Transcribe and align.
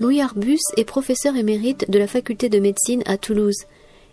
Louis 0.00 0.20
Arbus 0.20 0.60
est 0.76 0.84
professeur 0.84 1.34
émérite 1.34 1.90
de 1.90 1.98
la 1.98 2.06
faculté 2.06 2.48
de 2.48 2.60
médecine 2.60 3.02
à 3.06 3.18
Toulouse. 3.18 3.64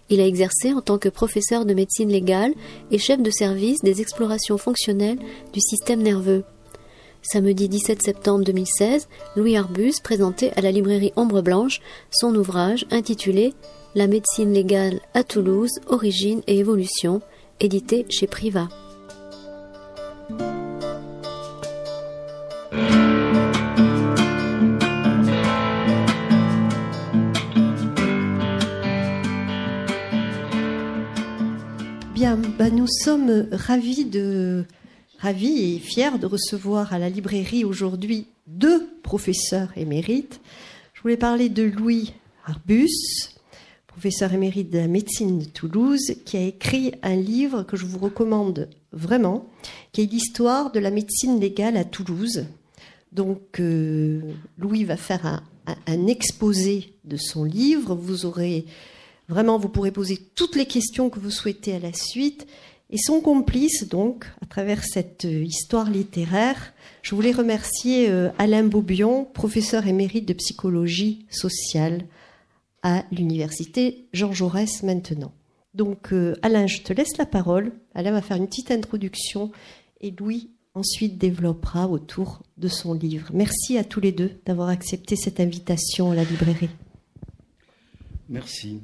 Il 0.09 0.19
a 0.19 0.25
exercé 0.25 0.73
en 0.73 0.81
tant 0.81 0.97
que 0.97 1.09
professeur 1.09 1.63
de 1.63 1.75
médecine 1.75 2.09
légale 2.09 2.53
et 2.89 2.97
chef 2.97 3.21
de 3.21 3.29
service 3.29 3.81
des 3.83 4.01
explorations 4.01 4.57
fonctionnelles 4.57 5.19
du 5.53 5.59
système 5.59 6.01
nerveux. 6.01 6.43
Samedi 7.21 7.69
17 7.69 8.01
septembre 8.01 8.43
2016, 8.45 9.07
Louis 9.35 9.57
Arbus 9.57 9.93
présentait 10.03 10.51
à 10.55 10.61
la 10.61 10.71
librairie 10.71 11.13
Ombre 11.15 11.41
Blanche 11.41 11.81
son 12.09 12.33
ouvrage 12.33 12.87
intitulé 12.89 13.53
La 13.93 14.07
médecine 14.07 14.53
légale 14.53 15.01
à 15.13 15.23
Toulouse, 15.23 15.79
origine 15.87 16.41
et 16.47 16.57
évolution, 16.57 17.21
édité 17.59 18.07
chez 18.09 18.25
Priva. 18.25 18.69
Sommes 33.25 34.09
de 34.09 34.65
ravis 35.19 35.75
et 35.75 35.79
fiers 35.79 36.17
de 36.19 36.25
recevoir 36.25 36.93
à 36.93 36.99
la 36.99 37.09
librairie 37.09 37.63
aujourd'hui 37.63 38.27
deux 38.47 38.87
professeurs 39.01 39.71
émérites. 39.77 40.39
Je 40.93 41.01
voulais 41.01 41.17
parler 41.17 41.49
de 41.49 41.63
Louis 41.63 42.13
Arbus, 42.45 42.89
professeur 43.87 44.33
émérite 44.33 44.69
de 44.69 44.77
la 44.77 44.87
médecine 44.87 45.39
de 45.39 45.45
Toulouse, 45.45 46.15
qui 46.25 46.37
a 46.37 46.41
écrit 46.41 46.93
un 47.01 47.15
livre 47.15 47.63
que 47.63 47.77
je 47.77 47.85
vous 47.85 47.99
recommande 47.99 48.69
vraiment, 48.91 49.47
qui 49.91 50.01
est 50.01 50.11
l'histoire 50.11 50.71
de 50.71 50.79
la 50.79 50.91
médecine 50.91 51.39
légale 51.39 51.77
à 51.77 51.83
Toulouse. 51.83 52.45
Donc, 53.11 53.59
euh, 53.59 54.21
Louis 54.57 54.83
va 54.83 54.97
faire 54.97 55.25
un, 55.25 55.43
un, 55.87 56.07
exposé 56.07 56.93
de 57.05 57.17
son 57.17 57.43
livre. 57.43 57.95
Vous 57.95 58.25
aurez 58.25 58.65
vraiment, 59.29 59.57
vous 59.57 59.69
pourrez 59.69 59.91
poser 59.91 60.19
toutes 60.35 60.55
les 60.55 60.65
questions 60.65 61.09
que 61.09 61.19
vous 61.19 61.31
souhaitez 61.31 61.73
à 61.73 61.79
la 61.79 61.93
suite. 61.93 62.45
Et 62.91 62.97
son 62.97 63.19
complice, 63.19 63.87
donc, 63.87 64.25
à 64.41 64.45
travers 64.45 64.83
cette 64.83 65.25
euh, 65.25 65.43
histoire 65.43 65.89
littéraire, 65.89 66.73
je 67.01 67.15
voulais 67.15 67.31
remercier 67.31 68.09
euh, 68.09 68.29
Alain 68.37 68.63
Beaubion, 68.63 69.25
professeur 69.25 69.87
émérite 69.87 70.27
de 70.27 70.33
psychologie 70.33 71.25
sociale 71.31 72.05
à 72.83 73.03
l'université 73.11 74.05
Jean 74.13 74.31
Jaurès 74.31 74.83
maintenant. 74.83 75.33
Donc, 75.73 76.13
euh, 76.13 76.35
Alain, 76.43 76.67
je 76.67 76.81
te 76.81 76.93
laisse 76.93 77.17
la 77.17 77.25
parole. 77.25 77.73
Alain 77.95 78.11
va 78.11 78.21
faire 78.21 78.37
une 78.37 78.47
petite 78.47 78.71
introduction 78.71 79.51
et 80.01 80.11
Louis 80.11 80.51
ensuite 80.75 81.17
développera 81.17 81.87
autour 81.87 82.43
de 82.57 82.67
son 82.67 82.93
livre. 82.93 83.29
Merci 83.33 83.77
à 83.77 83.83
tous 83.83 83.99
les 83.99 84.11
deux 84.11 84.31
d'avoir 84.45 84.69
accepté 84.69 85.15
cette 85.15 85.39
invitation 85.39 86.11
à 86.11 86.15
la 86.15 86.23
librairie. 86.23 86.69
Merci. 88.29 88.79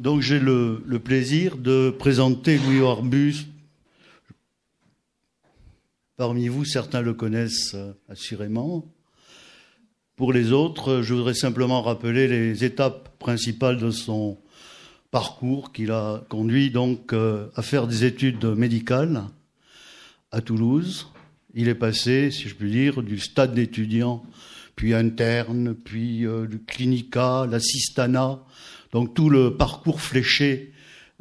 Donc 0.00 0.22
j'ai 0.22 0.40
le, 0.40 0.82
plaisir 1.04 1.58
de 1.58 1.90
présenter 1.90 2.56
Louis 2.56 2.80
Orbus. 2.80 3.44
Parmi 6.16 6.48
vous, 6.48 6.64
certains 6.64 7.02
le 7.02 7.12
connaissent 7.12 7.74
euh, 7.74 7.92
assurément. 8.08 8.90
Pour 10.16 10.32
les 10.32 10.52
autres, 10.52 11.02
je 11.02 11.12
voudrais 11.12 11.34
simplement 11.34 11.82
rappeler 11.82 12.28
les 12.28 12.64
étapes 12.64 13.18
principales 13.18 13.76
de 13.76 13.90
son 13.90 14.38
parcours 15.10 15.70
qu'il 15.70 15.90
a 15.90 16.24
conduit 16.30 16.70
donc 16.70 17.12
euh, 17.12 17.48
à 17.54 17.60
faire 17.60 17.86
des 17.86 18.06
études 18.06 18.46
médicales 18.46 19.24
à 20.32 20.40
Toulouse. 20.40 21.08
Il 21.52 21.68
est 21.68 21.74
passé, 21.74 22.30
si 22.30 22.48
je 22.48 22.54
puis 22.54 22.70
dire, 22.70 23.02
du 23.02 23.18
stade 23.18 23.52
d'étudiant, 23.52 24.24
puis 24.76 24.94
interne, 24.94 25.74
puis 25.74 26.24
euh, 26.24 26.46
du 26.46 26.58
clinica, 26.58 27.44
l'assistanat, 27.44 28.42
donc 28.92 29.14
tout 29.14 29.30
le 29.30 29.56
parcours 29.56 30.00
fléché 30.00 30.72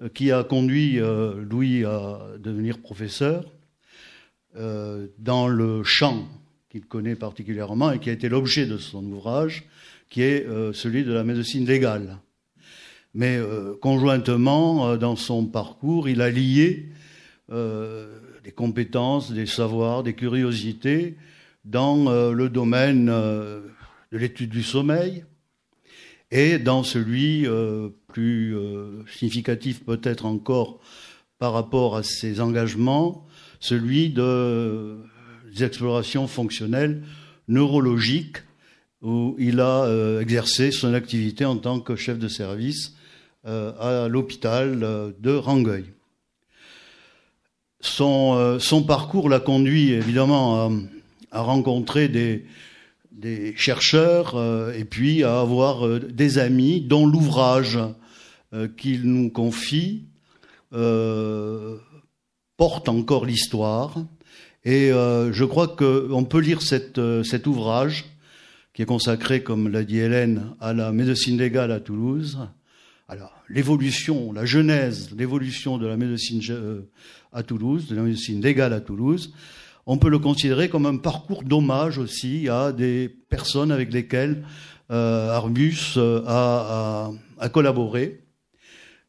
euh, 0.02 0.10
qui 0.10 0.32
a 0.32 0.44
conduit 0.44 1.00
euh, 1.00 1.44
Louis 1.44 1.86
à 1.86 2.20
devenir 2.40 2.80
professeur 2.80 3.52
euh, 4.56 5.08
dans 5.18 5.48
le 5.48 5.84
champ 5.84 6.28
qu'il 6.70 6.86
connaît 6.86 7.16
particulièrement 7.16 7.92
et 7.92 8.00
qui 8.00 8.10
a 8.10 8.14
été 8.14 8.30
l'objet 8.30 8.66
de 8.66 8.78
son 8.78 9.04
ouvrage, 9.06 9.64
qui 10.10 10.22
est 10.22 10.46
celui 10.72 11.04
de 11.04 11.12
la 11.12 11.24
médecine 11.24 11.66
légale. 11.66 12.20
Mais 13.16 13.40
conjointement, 13.82 14.96
dans 14.96 15.16
son 15.16 15.48
parcours, 15.48 16.10
il 16.10 16.22
a 16.22 16.30
lié 16.30 16.90
des 17.50 18.52
compétences, 18.56 19.32
des 19.32 19.48
savoirs, 19.48 20.04
des 20.04 20.14
curiosités 20.14 21.16
dans 21.66 22.32
le 22.32 22.50
domaine 22.50 23.08
de 23.08 23.72
l'étude 24.12 24.52
du 24.52 24.62
sommeil, 24.62 25.26
et 26.32 26.60
dans 26.60 26.84
celui 26.84 27.48
euh, 27.48 27.90
plus 28.08 28.56
euh, 28.56 29.04
significatif 29.18 29.84
peut-être 29.84 30.26
encore 30.26 30.80
par 31.40 31.54
rapport 31.54 31.96
à 31.96 32.04
ses 32.04 32.42
engagements, 32.42 33.26
celui 33.60 34.10
de, 34.10 34.98
des 35.54 35.64
explorations 35.64 36.28
fonctionnelles 36.28 37.04
neurologiques, 37.48 38.38
où 39.02 39.36
il 39.40 39.62
a 39.62 39.86
euh, 39.86 40.20
exercé 40.20 40.72
son 40.72 40.94
activité 40.94 41.46
en 41.46 41.58
tant 41.58 41.80
que 41.80 41.96
chef 41.96 42.20
de 42.20 42.28
service 42.28 42.96
à 43.46 44.08
l'hôpital 44.10 44.80
de 45.18 45.32
Rangueil. 45.32 45.86
Son, 47.80 48.60
son 48.60 48.84
parcours 48.84 49.30
l'a 49.30 49.40
conduit 49.40 49.94
évidemment 49.94 50.68
à, 50.68 50.72
à 51.32 51.42
rencontrer 51.42 52.10
des, 52.10 52.46
des 53.12 53.56
chercheurs 53.56 54.36
euh, 54.36 54.74
et 54.74 54.86
puis 54.86 55.24
à 55.24 55.40
avoir 55.40 55.86
euh, 55.86 56.00
des 56.00 56.38
amis 56.38 56.82
dont 56.82 57.06
l'ouvrage 57.06 57.80
euh, 58.54 58.68
qu'il 58.68 59.04
nous 59.04 59.30
confie 59.30 60.06
porte 62.58 62.90
encore 62.90 63.26
l'histoire. 63.26 63.96
Et 64.64 64.90
je 64.90 65.44
crois 65.44 65.68
qu'on 65.68 66.26
peut 66.26 66.42
lire 66.42 66.62
cet 66.62 67.48
ouvrage 67.48 68.06
qui 68.74 68.84
est 68.84 68.86
consacré, 68.86 69.42
comme 69.42 69.70
l'a 69.70 69.84
dit 69.84 69.98
Hélène, 69.98 70.54
à 70.60 70.74
la 70.74 70.92
médecine 70.92 71.40
légale 71.40 71.72
à 71.72 71.80
Toulouse. 71.80 72.38
Alors, 73.08 73.34
l'évolution, 73.50 74.32
la 74.32 74.46
genèse, 74.46 75.10
l'évolution 75.18 75.80
de 75.80 75.88
la 75.88 75.98
médecine 75.98 76.40
à 77.34 77.42
Toulouse, 77.42 77.88
de 77.88 77.96
la 77.96 78.04
médecine 78.04 78.44
légale 78.44 78.74
à 78.74 78.82
Toulouse, 78.82 79.34
on 79.92 79.98
peut 79.98 80.10
le 80.10 80.20
considérer 80.20 80.70
comme 80.70 80.86
un 80.86 80.98
parcours 80.98 81.42
d'hommage 81.42 81.98
aussi 81.98 82.48
à 82.48 82.72
des 82.72 83.10
personnes 83.10 83.72
avec 83.72 83.92
lesquelles 83.92 84.46
euh, 84.92 85.32
Arbus 85.32 85.96
euh, 85.98 86.22
a, 86.28 87.50
collaboré. 87.52 88.22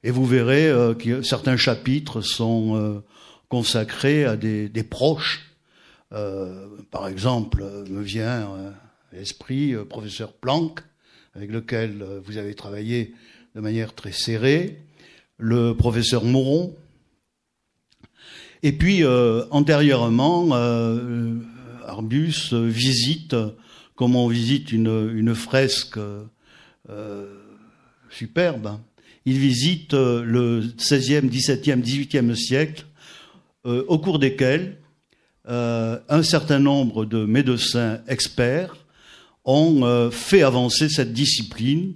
Et 0.02 0.10
vous 0.10 0.24
verrez 0.24 0.68
euh, 0.68 0.94
que 0.94 1.20
certains 1.20 1.58
chapitres 1.58 2.22
sont 2.22 3.02
consacrés 3.50 4.24
à 4.24 4.38
des, 4.38 4.70
proches. 4.88 5.54
par 6.08 7.08
exemple, 7.08 7.62
me 7.90 8.00
vient 8.00 8.40
à 8.40 8.72
l'esprit 9.12 9.74
professeur 9.84 10.32
Planck, 10.32 10.80
avec 11.34 11.50
lequel 11.50 12.02
vous 12.24 12.38
avez 12.38 12.54
travaillé 12.54 13.14
de 13.54 13.60
manière 13.60 13.94
très 13.94 14.12
serrée, 14.12 14.78
le 15.36 15.74
professeur 15.74 16.24
Moron, 16.24 16.74
et 18.62 18.72
puis, 18.72 19.04
euh, 19.04 19.44
antérieurement, 19.50 20.48
euh, 20.52 21.34
Arbus 21.86 22.52
visite, 22.52 23.34
comme 23.94 24.16
on 24.16 24.28
visite 24.28 24.72
une, 24.72 25.10
une 25.14 25.34
fresque 25.34 25.98
euh, 26.88 27.26
superbe, 28.10 28.78
il 29.24 29.38
visite 29.38 29.92
le 29.92 30.62
16e, 30.78 31.28
17e, 31.28 31.82
18e 31.82 32.34
siècle, 32.34 32.86
au 33.64 33.98
cours 33.98 34.18
desquels 34.18 34.78
un 35.46 36.22
certain 36.22 36.58
nombre 36.58 37.04
de 37.04 37.26
médecins 37.26 38.00
experts 38.08 38.74
ont 39.44 40.10
fait 40.10 40.42
avancer 40.42 40.88
cette 40.88 41.12
discipline 41.12 41.92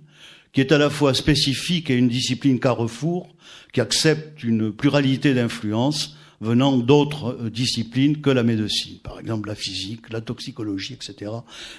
qui 0.52 0.60
est 0.60 0.70
à 0.70 0.78
la 0.78 0.90
fois 0.90 1.14
spécifique 1.14 1.90
et 1.90 1.96
une 1.96 2.08
discipline 2.08 2.60
carrefour, 2.60 3.34
qui 3.72 3.80
accepte 3.80 4.44
une 4.44 4.72
pluralité 4.72 5.32
d'influences 5.34 6.16
venant 6.44 6.76
d'autres 6.76 7.36
euh, 7.40 7.50
disciplines 7.50 8.20
que 8.20 8.30
la 8.30 8.42
médecine, 8.42 8.98
par 9.02 9.18
exemple 9.18 9.48
la 9.48 9.54
physique, 9.54 10.12
la 10.12 10.20
toxicologie, 10.20 10.92
etc. 10.92 11.30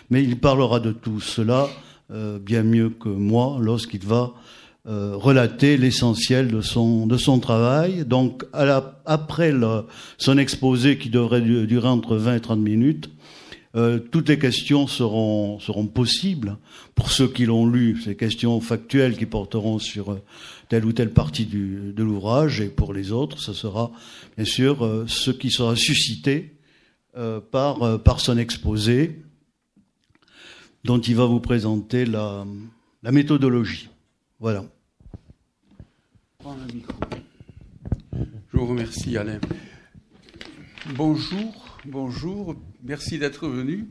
Mais 0.09 0.23
il 0.23 0.39
parlera 0.39 0.79
de 0.79 0.91
tout 0.91 1.21
cela 1.21 1.69
euh, 2.11 2.39
bien 2.39 2.63
mieux 2.63 2.89
que 2.89 3.09
moi 3.09 3.57
lorsqu'il 3.61 4.03
va 4.03 4.33
euh, 4.87 5.15
relater 5.15 5.77
l'essentiel 5.77 6.49
de 6.49 6.61
son 6.61 7.07
de 7.07 7.17
son 7.17 7.39
travail. 7.39 8.05
Donc 8.05 8.43
après 9.05 9.53
son 10.17 10.37
exposé 10.37 10.97
qui 10.97 11.09
devrait 11.09 11.41
durer 11.41 11.87
entre 11.87 12.17
20 12.17 12.35
et 12.35 12.39
30 12.39 12.59
minutes, 12.59 13.09
toutes 14.11 14.29
les 14.29 14.39
questions 14.39 14.87
seront 14.87 15.59
seront 15.59 15.87
possibles 15.87 16.57
pour 16.93 17.11
ceux 17.11 17.27
qui 17.27 17.45
l'ont 17.45 17.65
lu. 17.65 17.99
Ces 18.05 18.15
questions 18.15 18.61
factuelles 18.61 19.17
qui 19.17 19.25
porteront 19.25 19.79
sur 19.79 20.17
telle 20.69 20.85
ou 20.85 20.93
telle 20.93 21.11
partie 21.11 21.45
de 21.45 22.03
l'ouvrage, 22.03 22.61
et 22.61 22.67
pour 22.69 22.93
les 22.93 23.11
autres, 23.11 23.39
ce 23.39 23.53
sera 23.53 23.91
bien 24.35 24.45
sûr 24.45 24.83
euh, 24.85 25.05
ce 25.07 25.31
qui 25.31 25.51
sera 25.51 25.75
suscité 25.75 26.57
euh, 27.17 27.39
par, 27.39 27.83
euh, 27.83 27.97
par 27.97 28.19
son 28.19 28.37
exposé. 28.37 29.21
dont 30.85 30.99
il 30.99 31.15
va 31.15 31.25
vous 31.25 31.39
présenter 31.39 32.05
la, 32.05 32.45
la 33.01 33.11
méthodologie. 33.11 33.89
Voilà. 34.39 34.65
Je 38.53 38.57
vous 38.57 38.67
remercie, 38.67 39.17
Alain. 39.17 39.39
Bonjour, 40.95 41.79
bonjour, 41.85 42.55
merci 42.83 43.17
d'être 43.17 43.47
venu. 43.47 43.89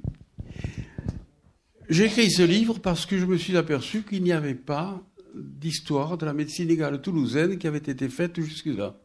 J'ai 1.88 2.04
écrit 2.04 2.30
ce 2.30 2.42
livre 2.42 2.78
parce 2.78 3.06
que 3.06 3.18
je 3.18 3.26
me 3.26 3.36
suis 3.36 3.56
aperçu 3.56 4.02
qu'il 4.02 4.22
n'y 4.22 4.32
avait 4.32 4.54
pas 4.54 5.02
d'histoire 5.34 6.16
de 6.18 6.26
la 6.26 6.32
médecine 6.32 6.68
légale 6.68 7.00
toulousaine 7.00 7.58
qui 7.58 7.66
avait 7.66 7.78
été 7.78 8.08
faite 8.08 8.40
jusque-là. 8.40 8.96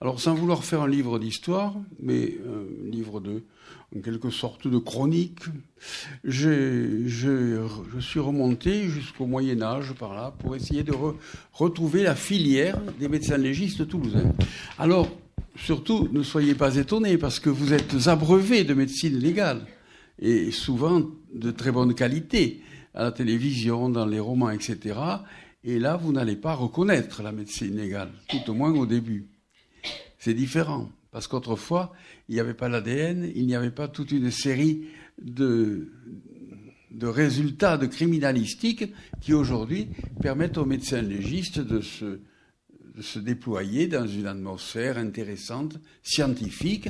Alors, 0.00 0.20
sans 0.20 0.34
vouloir 0.34 0.62
faire 0.62 0.82
un 0.82 0.88
livre 0.88 1.18
d'histoire, 1.18 1.74
mais 2.00 2.36
un 2.46 2.88
livre 2.88 3.18
de, 3.18 3.42
en 3.96 4.00
quelque 4.00 4.30
sorte 4.30 4.68
de 4.68 4.78
chronique, 4.78 5.40
je, 6.22 7.08
suis 7.98 8.20
remonté 8.20 8.88
jusqu'au 8.88 9.26
Moyen 9.26 9.60
Âge 9.60 9.92
par 9.94 10.14
là 10.14 10.32
pour 10.38 10.54
essayer 10.54 10.84
de 10.84 10.94
retrouver 11.52 12.04
la 12.04 12.14
filière 12.14 12.80
des 13.00 13.08
médecins 13.08 13.38
légistes 13.38 13.88
toulousains. 13.88 14.32
Alors, 14.78 15.10
surtout, 15.56 16.08
ne 16.12 16.22
soyez 16.22 16.54
pas 16.54 16.76
étonnés 16.76 17.18
parce 17.18 17.40
que 17.40 17.50
vous 17.50 17.72
êtes 17.72 18.06
abreuvés 18.06 18.62
de 18.62 18.74
médecine 18.74 19.18
légale 19.18 19.66
et 20.20 20.52
souvent 20.52 21.02
de 21.34 21.50
très 21.50 21.72
bonne 21.72 21.94
qualité 21.94 22.60
à 22.94 23.04
la 23.04 23.12
télévision, 23.12 23.88
dans 23.88 24.06
les 24.06 24.20
romans, 24.20 24.50
etc. 24.50 24.98
Et 25.64 25.78
là, 25.78 25.96
vous 25.96 26.12
n'allez 26.12 26.36
pas 26.36 26.54
reconnaître 26.54 27.22
la 27.22 27.32
médecine 27.32 27.76
légale, 27.76 28.10
tout 28.28 28.50
au 28.50 28.54
moins 28.54 28.72
au 28.72 28.86
début. 28.86 29.28
C'est 30.18 30.34
différent, 30.34 30.90
parce 31.10 31.26
qu'autrefois, 31.26 31.92
il 32.28 32.34
n'y 32.34 32.40
avait 32.40 32.54
pas 32.54 32.68
l'ADN, 32.68 33.30
il 33.34 33.46
n'y 33.46 33.54
avait 33.54 33.70
pas 33.70 33.88
toute 33.88 34.12
une 34.12 34.30
série 34.30 34.84
de, 35.20 35.92
de 36.90 37.06
résultats 37.06 37.76
de 37.76 37.86
criminalistique 37.86 38.92
qui 39.20 39.32
aujourd'hui 39.32 39.88
permettent 40.20 40.58
aux 40.58 40.64
médecins 40.64 41.02
légistes 41.02 41.60
de 41.60 41.80
se, 41.80 42.20
se 43.00 43.18
déployer 43.18 43.86
dans 43.86 44.06
une 44.06 44.26
atmosphère 44.26 44.98
intéressante, 44.98 45.78
scientifique 46.02 46.88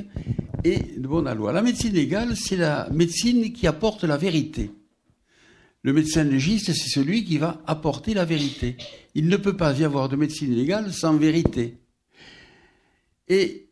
et 0.63 0.79
de 0.97 1.07
bonne 1.07 1.31
loi. 1.33 1.51
La 1.51 1.61
médecine 1.61 1.93
légale, 1.93 2.35
c'est 2.35 2.57
la 2.57 2.89
médecine 2.91 3.53
qui 3.53 3.67
apporte 3.67 4.03
la 4.03 4.17
vérité. 4.17 4.71
Le 5.81 5.93
médecin 5.93 6.23
légiste, 6.23 6.73
c'est 6.73 6.89
celui 6.89 7.23
qui 7.23 7.37
va 7.37 7.61
apporter 7.65 8.13
la 8.13 8.25
vérité. 8.25 8.75
Il 9.15 9.27
ne 9.27 9.37
peut 9.37 9.55
pas 9.55 9.77
y 9.77 9.83
avoir 9.83 10.09
de 10.09 10.17
médecine 10.17 10.53
légale 10.53 10.91
sans 10.91 11.15
vérité. 11.15 11.77
Et 13.29 13.67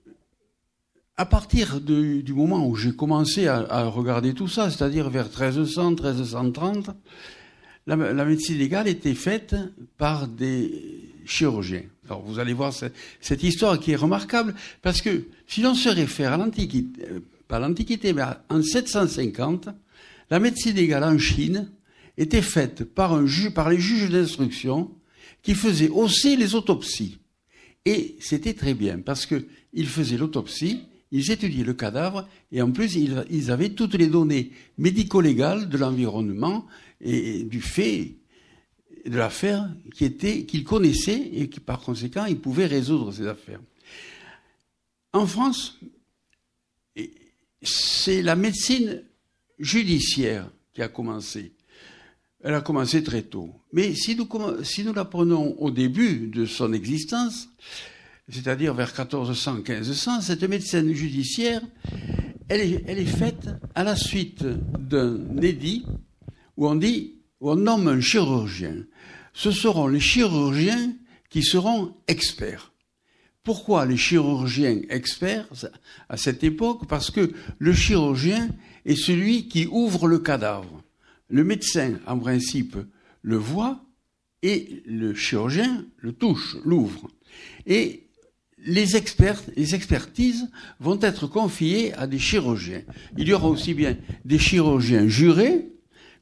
à 1.17 1.25
partir 1.25 1.81
du 1.81 2.33
moment 2.33 2.65
où 2.67 2.75
j'ai 2.75 2.95
commencé 2.95 3.47
à, 3.47 3.85
regarder 3.85 4.33
tout 4.33 4.47
ça, 4.47 4.69
c'est-à-dire 4.69 5.09
vers 5.09 5.25
1300, 5.25 5.91
1330, 5.91 6.91
la, 7.87 7.95
médecine 8.25 8.57
légale 8.57 8.87
était 8.87 9.15
faite 9.15 9.55
par 9.97 10.27
des 10.27 11.11
chirurgiens. 11.25 11.83
Alors 12.05 12.21
vous 12.21 12.39
allez 12.39 12.53
voir 12.53 12.71
cette, 12.71 13.43
histoire 13.43 13.79
qui 13.79 13.91
est 13.91 13.97
remarquable, 13.97 14.53
parce 14.81 15.01
que 15.01 15.25
si 15.47 15.61
l'on 15.61 15.73
se 15.73 15.89
réfère 15.89 16.33
à 16.33 16.37
l'Antiquité, 16.37 17.03
euh, 17.11 17.19
pas 17.47 17.59
l'Antiquité, 17.59 18.13
mais 18.13 18.23
en 18.49 18.61
750, 18.61 19.69
la 20.29 20.39
médecine 20.39 20.75
légale 20.75 21.03
en 21.03 21.17
Chine 21.17 21.69
était 22.17 22.41
faite 22.41 22.83
par, 22.83 23.13
un 23.13 23.25
par 23.53 23.69
les 23.69 23.79
juges 23.79 24.09
d'instruction 24.09 24.91
qui 25.43 25.53
faisaient 25.53 25.89
aussi 25.89 26.35
les 26.35 26.55
autopsies. 26.55 27.19
Et 27.85 28.17
c'était 28.19 28.53
très 28.53 28.73
bien, 28.73 28.99
parce 28.99 29.25
qu'ils 29.25 29.87
faisaient 29.87 30.17
l'autopsie, 30.17 30.81
ils 31.11 31.31
étudiaient 31.31 31.63
le 31.63 31.73
cadavre, 31.73 32.27
et 32.51 32.61
en 32.61 32.71
plus, 32.71 32.95
ils, 32.95 33.51
avaient 33.51 33.69
toutes 33.69 33.93
les 33.93 34.07
données 34.07 34.51
médico-légales 34.77 35.69
de 35.69 35.77
l'environnement 35.77 36.65
et 36.99 37.43
du 37.43 37.61
fait 37.61 38.15
de 39.05 39.17
l'affaire 39.17 39.69
qu'ils 39.95 40.63
connaissaient 40.65 41.29
et 41.33 41.49
qui, 41.49 41.61
par 41.61 41.79
conséquent, 41.79 42.25
ils 42.25 42.39
pouvaient 42.39 42.65
résoudre 42.65 43.13
ces 43.13 43.25
affaires. 43.25 43.61
En 45.13 45.25
France, 45.25 45.79
c'est 47.61 48.21
la 48.21 48.35
médecine 48.35 49.03
judiciaire 49.59 50.49
qui 50.73 50.81
a 50.81 50.89
commencé. 50.89 51.53
Elle 52.47 52.53
a 52.53 52.61
commencé 52.61 53.03
très 53.03 53.23
tôt. 53.23 53.49
Mais 53.73 53.93
si 53.93 54.15
nous, 54.15 54.93
la 54.93 55.03
prenons 55.03 55.57
au 55.59 55.69
début 55.69 56.27
de 56.27 56.45
son 56.45 56.71
existence, 56.71 57.49
c'est-à-dire 58.29 58.73
vers 58.73 58.93
1400-1500, 58.93 60.21
cette 60.21 60.43
médecine 60.43 60.93
judiciaire, 60.93 61.61
elle 62.47 62.61
est, 62.61 62.83
elle 62.87 62.99
est, 62.99 63.05
faite 63.05 63.49
à 63.75 63.83
la 63.83 63.97
suite 63.97 64.45
d'un 64.45 65.41
édit 65.41 65.85
où 66.55 66.69
on 66.69 66.75
dit, 66.75 67.15
où 67.41 67.51
on 67.51 67.57
nomme 67.57 67.89
un 67.89 67.99
chirurgien. 67.99 68.85
Ce 69.33 69.51
seront 69.51 69.87
les 69.87 69.99
chirurgiens 69.99 70.95
qui 71.29 71.43
seront 71.43 71.95
experts. 72.07 72.71
Pourquoi 73.43 73.85
les 73.85 73.97
chirurgiens 73.97 74.83
experts 74.89 75.49
à 76.07 76.15
cette 76.15 76.45
époque? 76.45 76.87
Parce 76.87 77.11
que 77.11 77.29
le 77.59 77.73
chirurgien 77.73 78.47
est 78.85 78.95
celui 78.95 79.49
qui 79.49 79.67
ouvre 79.69 80.07
le 80.07 80.19
cadavre. 80.19 80.81
Le 81.29 81.43
médecin, 81.43 81.99
en 82.05 82.17
principe, 82.17 82.77
le 83.21 83.37
voit 83.37 83.83
et 84.43 84.83
le 84.85 85.13
chirurgien 85.13 85.85
le 85.97 86.13
touche, 86.13 86.55
l'ouvre. 86.63 87.09
Et 87.65 88.07
les, 88.65 88.95
expertises 88.95 90.49
vont 90.79 90.99
être 91.01 91.27
confiées 91.27 91.93
à 91.93 92.07
des 92.07 92.19
chirurgiens. 92.19 92.81
Il 93.17 93.27
y 93.27 93.33
aura 93.33 93.49
aussi 93.49 93.73
bien 93.73 93.97
des 94.25 94.39
chirurgiens 94.39 95.07
jurés 95.07 95.69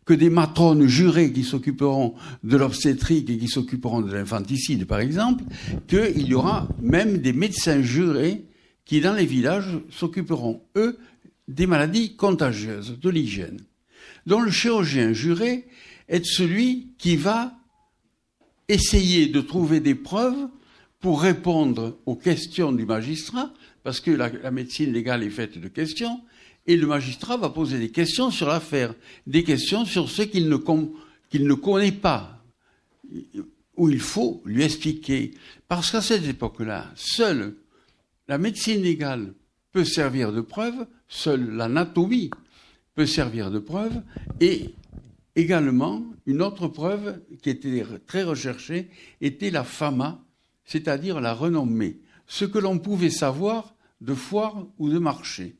que 0.06 0.14
des 0.14 0.30
matrones 0.30 0.86
jurées 0.86 1.32
qui 1.34 1.44
s'occuperont 1.44 2.14
de 2.44 2.58
l'obstétrique 2.58 3.30
et 3.30 3.38
qui 3.38 3.48
s'occuperont 3.48 4.02
de 4.02 4.14
l'infanticide, 4.14 4.86
par 4.86 5.00
exemple, 5.00 5.44
qu'il 5.88 6.28
y 6.28 6.36
aura 6.36 6.68
même 6.82 7.18
des 7.18 7.34
médecins 7.34 7.82
jurés 7.82 8.46
qui, 8.86 9.02
dans 9.02 9.14
les 9.14 9.26
villages, 9.26 9.80
s'occuperont, 9.90 10.62
eux, 10.76 11.00
des 11.48 11.66
maladies 11.66 12.16
contagieuses, 12.16 13.00
de 13.00 13.10
l'hygiène 13.10 13.60
dont 14.26 14.42
le 14.42 14.52
chirurgien 14.52 15.14
juré 15.14 15.68
est 16.08 16.26
celui 16.26 16.90
qui 16.98 17.16
va 17.16 17.54
essayer 18.68 19.28
de 19.28 19.42
trouver 19.42 19.80
des 19.80 19.96
preuves 19.96 20.48
pour 21.00 21.22
répondre 21.22 22.00
aux 22.06 22.16
questions 22.16 22.72
du 22.72 22.86
magistrat, 22.86 23.54
parce 23.84 24.00
que 24.00 24.12
la, 24.12 24.52
médecine 24.52 24.92
légale 24.92 25.24
est 25.24 25.30
faite 25.30 25.60
de 25.60 25.68
questions, 25.68 26.22
et 26.66 26.76
le 26.76 26.88
magistrat 26.88 27.38
va 27.38 27.50
poser 27.50 27.78
des 27.78 27.92
questions 27.92 28.32
sur 28.32 28.48
l'affaire, 28.48 28.96
des 29.28 29.44
questions 29.44 29.86
sur 29.86 30.10
ce 30.10 30.24
qu'il 30.24 30.50
ne, 30.50 30.58
ne 30.58 31.54
connaît 31.54 31.92
pas, 31.92 32.44
où 33.78 33.90
il 33.90 34.00
faut 34.00 34.42
lui 34.46 34.64
expliquer. 34.64 35.32
Parce 35.68 35.92
qu'à 35.92 36.02
cette 36.02 36.26
époque-là, 36.26 36.92
seule 36.96 37.56
la 38.28 38.40
médecine 38.40 38.82
légale 38.82 39.34
peut 39.72 39.86
servir 39.86 40.32
de 40.32 40.42
preuve, 40.42 40.88
seule 41.08 41.52
l'anatomie 41.52 42.32
peut 42.96 43.06
servir 43.06 43.52
de 43.52 43.60
preuve. 43.60 44.02
Et 44.40 44.74
également, 45.36 46.04
une 46.26 46.42
autre 46.42 46.68
preuve 46.68 47.22
qui 47.42 47.50
était 47.50 47.84
très 48.08 48.24
recherchée 48.24 48.90
était 49.22 49.52
la 49.52 49.64
fama, 49.64 50.24
c'est-à-dire 50.66 51.22
la 51.22 51.34
renommée, 51.34 52.00
ce 52.26 52.46
que 52.46 52.58
l'on 52.58 52.80
pouvait 52.80 53.10
savoir 53.10 53.76
de 54.02 54.14
foire 54.14 54.66
ou 54.80 54.90
de 54.90 54.98
marché. 54.98 55.56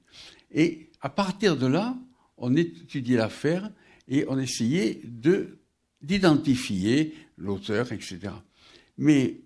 Et 0.52 0.90
à 1.02 1.10
partir 1.10 1.58
de 1.58 1.68
là, 1.68 1.96
on 2.38 2.56
étudiait 2.56 3.18
l'affaire 3.18 3.70
et 4.08 4.26
on 4.28 4.40
essayait 4.40 5.02
de 5.04 5.60
d'identifier 6.02 7.16
l'auteur, 7.38 7.92
etc. 7.92 8.20
Mais 8.98 9.42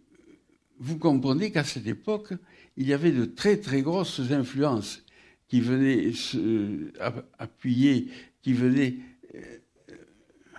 vous 0.77 0.97
comprenez 0.97 1.51
qu'à 1.51 1.63
cette 1.63 1.87
époque, 1.87 2.33
il 2.75 2.87
y 2.87 2.93
avait 2.93 3.11
de 3.11 3.25
très 3.25 3.57
très 3.57 3.81
grosses 3.81 4.19
influences 4.31 5.03
qui 5.49 5.61
venait 5.61 6.13
se, 6.13 6.91
appuyer, 7.37 8.07
qui 8.41 8.53
venait 8.53 8.95
euh, 9.35 9.57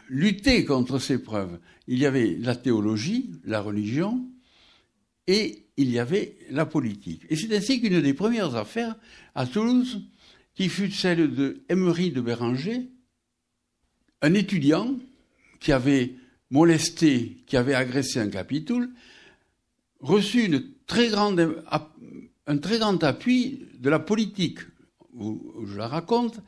lutter 0.09 0.65
contre 0.65 0.99
ces 0.99 1.23
preuves. 1.23 1.59
Il 1.87 1.99
y 1.99 2.07
avait 2.07 2.37
la 2.39 2.57
théologie, 2.57 3.31
la 3.45 3.61
religion, 3.61 4.27
et 5.29 5.67
il 5.77 5.91
y 5.91 6.01
avait 6.01 6.37
la 6.51 6.67
politique. 6.67 7.23
Et 7.31 7.37
c'est 7.37 7.57
ainsi 7.57 7.81
qu'une 7.81 8.01
des 8.01 8.15
premières 8.15 8.57
affaires 8.57 8.97
à 9.35 9.47
Toulouse, 9.47 10.03
qui 10.55 10.69
fut 10.69 10.91
celle 10.91 11.35
de 11.35 11.63
Emery 11.69 12.11
de 12.11 12.21
Béranger, 12.21 12.91
un 14.23 14.35
étudiant 14.35 14.97
qui 15.61 15.73
avait 15.73 16.17
molesté, 16.51 17.39
qui 17.47 17.57
avait 17.57 17.75
agressé 17.75 18.19
un 18.19 18.29
capitule, 18.29 18.91
reçut 20.01 20.53
un 20.53 20.63
très 20.89 21.09
grand 22.79 23.05
appui 23.05 23.69
de 23.79 23.89
la 23.89 24.01
politique 24.01 24.59
où, 25.15 25.67
je 25.67 25.77
la 25.77 25.89
raconte, 25.89 26.41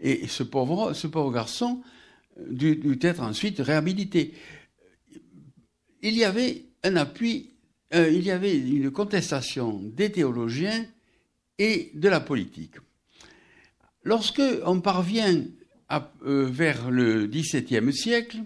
et 0.00 0.26
ce 0.26 0.42
pauvre, 0.42 1.30
garçon 1.30 1.82
dut, 2.50 2.98
être 3.02 3.22
ensuite 3.22 3.58
réhabilité. 3.58 4.34
Il 6.02 6.14
y 6.14 6.24
avait 6.24 6.64
un 6.84 6.96
appui, 6.96 7.50
euh, 7.94 8.10
il 8.10 8.24
y 8.24 8.30
avait 8.30 8.56
une 8.56 8.90
contestation 8.90 9.80
des 9.82 10.12
théologiens 10.12 10.86
et 11.58 11.90
de 11.94 12.08
la 12.08 12.20
politique. 12.20 12.76
Lorsque 14.04 14.42
on 14.64 14.80
parvient 14.80 15.44
vers 16.20 16.90
le 16.90 17.26
XVIIe 17.26 17.92
siècle, 17.92 18.38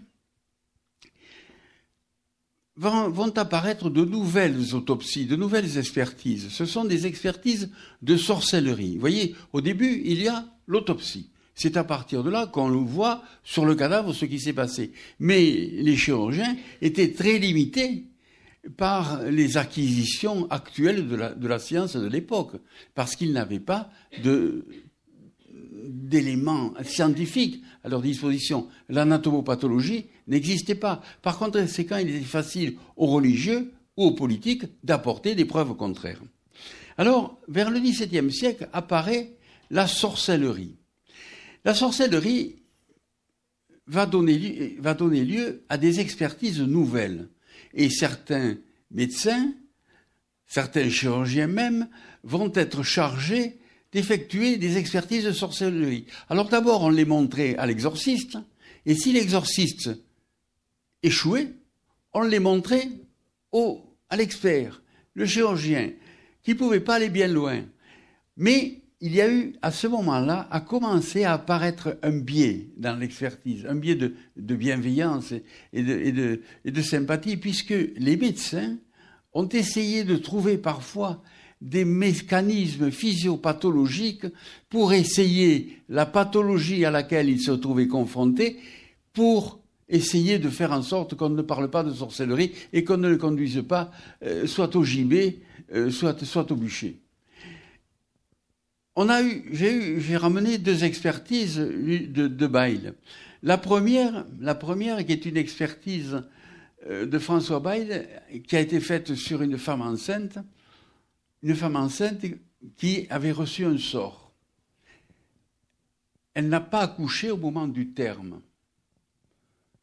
vont, 2.76 3.36
apparaître 3.36 3.90
de 3.90 4.04
nouvelles 4.04 4.74
autopsies, 4.74 5.26
de 5.26 5.36
nouvelles 5.36 5.78
expertises. 5.78 6.48
Ce 6.50 6.64
sont 6.64 6.84
des 6.84 7.06
expertises 7.06 7.70
de 8.02 8.16
sorcellerie. 8.16 8.94
Vous 8.94 9.00
voyez, 9.00 9.34
au 9.52 9.60
début, 9.60 10.02
il 10.04 10.22
y 10.22 10.28
a 10.28 10.46
l'autopsie. 10.66 11.30
C'est 11.54 11.76
à 11.76 11.84
partir 11.84 12.24
de 12.24 12.30
là 12.30 12.46
qu'on 12.46 12.70
voit 12.82 13.22
sur 13.44 13.66
le 13.66 13.74
cadavre 13.74 14.14
ce 14.14 14.24
qui 14.24 14.40
s'est 14.40 14.54
passé. 14.54 14.92
Mais 15.20 15.42
les 15.72 15.96
chirurgiens 15.96 16.56
étaient 16.80 17.12
très 17.12 17.38
limités 17.38 18.06
par 18.76 19.22
les 19.24 19.56
acquisitions 19.56 20.48
actuelles 20.50 21.08
de 21.08 21.16
la, 21.16 21.34
de 21.34 21.48
la 21.48 21.58
science 21.58 21.96
de 21.96 22.06
l'époque, 22.06 22.52
parce 22.94 23.16
qu'ils 23.16 23.32
n'avaient 23.32 23.58
pas 23.60 23.90
d'éléments 25.82 26.74
scientifiques 26.84 27.62
à 27.84 27.88
leur 27.88 28.02
disposition. 28.02 28.68
L'anatomopathologie 28.88 30.06
n'existait 30.28 30.74
pas. 30.74 31.02
Par 31.22 31.38
contre, 31.38 31.66
c'est 31.66 31.84
quand 31.84 31.98
il 31.98 32.10
était 32.10 32.24
facile 32.24 32.76
aux 32.96 33.06
religieux 33.06 33.72
ou 33.96 34.04
aux 34.04 34.14
politiques 34.14 34.64
d'apporter 34.84 35.34
des 35.34 35.44
preuves 35.44 35.74
contraires. 35.74 36.22
Alors, 36.98 37.40
vers 37.48 37.70
le 37.70 37.80
XVIIe 37.80 38.32
siècle 38.32 38.68
apparaît 38.72 39.36
la 39.70 39.86
sorcellerie. 39.86 40.76
La 41.64 41.74
sorcellerie 41.74 42.56
va 43.86 44.06
donner, 44.06 44.76
va 44.78 44.94
donner 44.94 45.24
lieu 45.24 45.64
à 45.68 45.78
des 45.78 46.00
expertises 46.00 46.60
nouvelles. 46.60 47.28
Et 47.74 47.90
certains 47.90 48.56
médecins, 48.90 49.52
certains 50.46 50.90
chirurgiens 50.90 51.46
même, 51.46 51.88
vont 52.22 52.52
être 52.54 52.82
chargés 52.82 53.58
d'effectuer 53.92 54.56
des 54.56 54.78
expertises 54.78 55.24
de 55.24 55.32
sorcellerie. 55.32 56.06
Alors 56.28 56.48
d'abord, 56.48 56.82
on 56.82 56.90
les 56.90 57.04
montrait 57.04 57.56
à 57.56 57.66
l'exorciste, 57.66 58.38
et 58.86 58.94
si 58.94 59.12
l'exorciste 59.12 59.90
échouait, 61.02 61.52
on 62.14 62.22
les 62.22 62.40
montrait 62.40 62.88
au, 63.52 63.80
à 64.08 64.16
l'expert, 64.16 64.82
le 65.14 65.26
chirurgien, 65.26 65.90
qui 66.42 66.52
ne 66.52 66.58
pouvait 66.58 66.80
pas 66.80 66.96
aller 66.96 67.10
bien 67.10 67.28
loin. 67.28 67.62
Mais 68.36 68.80
il 69.00 69.14
y 69.14 69.20
a 69.20 69.30
eu, 69.30 69.54
à 69.62 69.70
ce 69.70 69.86
moment-là, 69.86 70.48
a 70.50 70.60
commencé 70.60 71.24
à 71.24 71.34
apparaître 71.34 71.98
un 72.02 72.18
biais 72.18 72.68
dans 72.76 72.96
l'expertise, 72.96 73.66
un 73.68 73.74
biais 73.74 73.96
de, 73.96 74.14
bienveillance 74.36 75.32
et 75.72 75.82
de, 75.82 76.40
et 76.64 76.70
de 76.70 76.82
sympathie, 76.82 77.36
puisque 77.36 77.74
les 77.96 78.16
médecins 78.16 78.76
ont 79.34 79.48
essayé 79.48 80.04
de 80.04 80.16
trouver 80.16 80.56
parfois 80.56 81.22
des 81.62 81.84
mécanismes 81.84 82.90
physiopathologiques 82.90 84.26
pour 84.68 84.92
essayer 84.92 85.78
la 85.88 86.06
pathologie 86.06 86.84
à 86.84 86.90
laquelle 86.90 87.28
ils 87.28 87.40
se 87.40 87.52
trouvaient 87.52 87.86
confrontés, 87.86 88.58
pour 89.12 89.60
essayer 89.88 90.38
de 90.38 90.48
faire 90.48 90.72
en 90.72 90.82
sorte 90.82 91.14
qu'on 91.14 91.28
ne 91.28 91.42
parle 91.42 91.70
pas 91.70 91.84
de 91.84 91.92
sorcellerie 91.92 92.52
et 92.72 92.82
qu'on 92.82 92.96
ne 92.96 93.08
le 93.08 93.16
conduise 93.16 93.62
pas 93.66 93.92
euh, 94.24 94.46
soit 94.46 94.74
au 94.74 94.84
gibet, 94.84 95.38
euh, 95.72 95.90
soit, 95.90 96.50
au 96.50 96.56
bûcher. 96.56 96.98
J'ai 98.96 100.16
ramené 100.16 100.58
deux 100.58 100.84
expertises 100.84 101.58
de, 101.58 102.26
de. 102.26 102.50
La 103.44 103.56
première, 103.58 104.24
qui 105.06 105.12
est 105.12 105.26
une 105.26 105.36
expertise 105.36 106.22
euh, 106.88 107.06
de 107.06 107.18
François 107.18 107.60
Bail, 107.60 108.08
qui 108.48 108.56
a 108.56 108.60
été 108.60 108.80
faite 108.80 109.14
sur 109.14 109.42
une 109.42 109.58
femme 109.58 109.82
enceinte, 109.82 110.38
une 111.42 111.54
femme 111.56 111.76
enceinte 111.76 112.24
qui 112.76 113.06
avait 113.10 113.32
reçu 113.32 113.64
un 113.64 113.78
sort. 113.78 114.32
Elle 116.34 116.48
n'a 116.48 116.60
pas 116.60 116.80
accouché 116.80 117.30
au 117.30 117.36
moment 117.36 117.68
du 117.68 117.92
terme. 117.92 118.40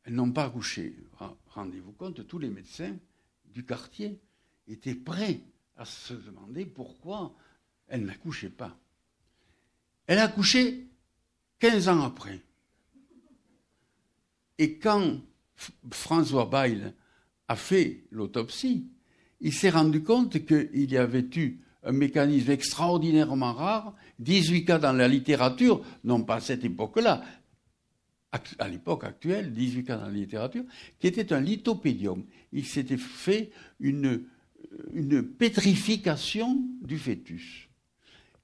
Elles 0.04 0.16
n'ont 0.16 0.32
pas 0.32 0.46
accouché. 0.46 0.96
Rendez-vous 1.48 1.92
compte, 1.92 2.26
tous 2.26 2.40
les 2.40 2.50
médecins 2.50 2.96
du 3.46 3.66
quartier 3.66 4.20
étaient 4.68 4.96
prêts 4.96 5.42
à 5.76 5.86
se 5.86 6.14
demander 6.14 6.66
pourquoi 6.66 7.36
elle 7.88 8.06
n'accouchait 8.06 8.50
pas. 8.50 8.78
Elle 10.08 10.20
a 10.20 10.24
accouché 10.24 10.88
15 11.60 11.90
ans 11.90 12.02
après. 12.02 12.42
Et 14.58 14.78
quand 14.78 15.22
François 15.92 16.46
Bail 16.46 16.94
a 17.48 17.56
fait 17.56 18.06
l'autopsie, 18.12 18.90
il 19.42 19.54
s'est 19.54 19.70
rendu 19.70 20.04
compte 20.04 20.46
qu'il 20.46 20.92
y 20.92 20.98
avait 20.98 21.28
eu 21.36 21.60
un 21.84 21.92
mécanisme 21.92 22.52
extraordinairement 22.52 23.54
rare, 23.54 23.96
18 24.20 24.66
cas 24.66 24.80
dans 24.80 24.94
la 24.94 25.08
littérature, 25.08 25.82
non 26.04 26.24
pas 26.24 26.36
à 26.36 26.42
cette 26.42 26.66
époque-là, 26.66 27.24
à 28.60 28.68
l'époque 28.68 29.06
actuelle, 29.06 29.54
18 29.54 29.84
cas 29.86 29.98
dans 29.98 30.06
la 30.06 30.12
littérature, 30.12 30.64
qui 31.00 31.08
était 31.08 31.34
un 31.34 31.42
lithopédium. 31.42 32.26
Il 32.52 32.66
s'était 32.66 32.98
fait 32.98 33.52
une, 33.80 34.26
pétrification 35.38 36.62
du 36.82 36.98
fœtus, 36.98 37.70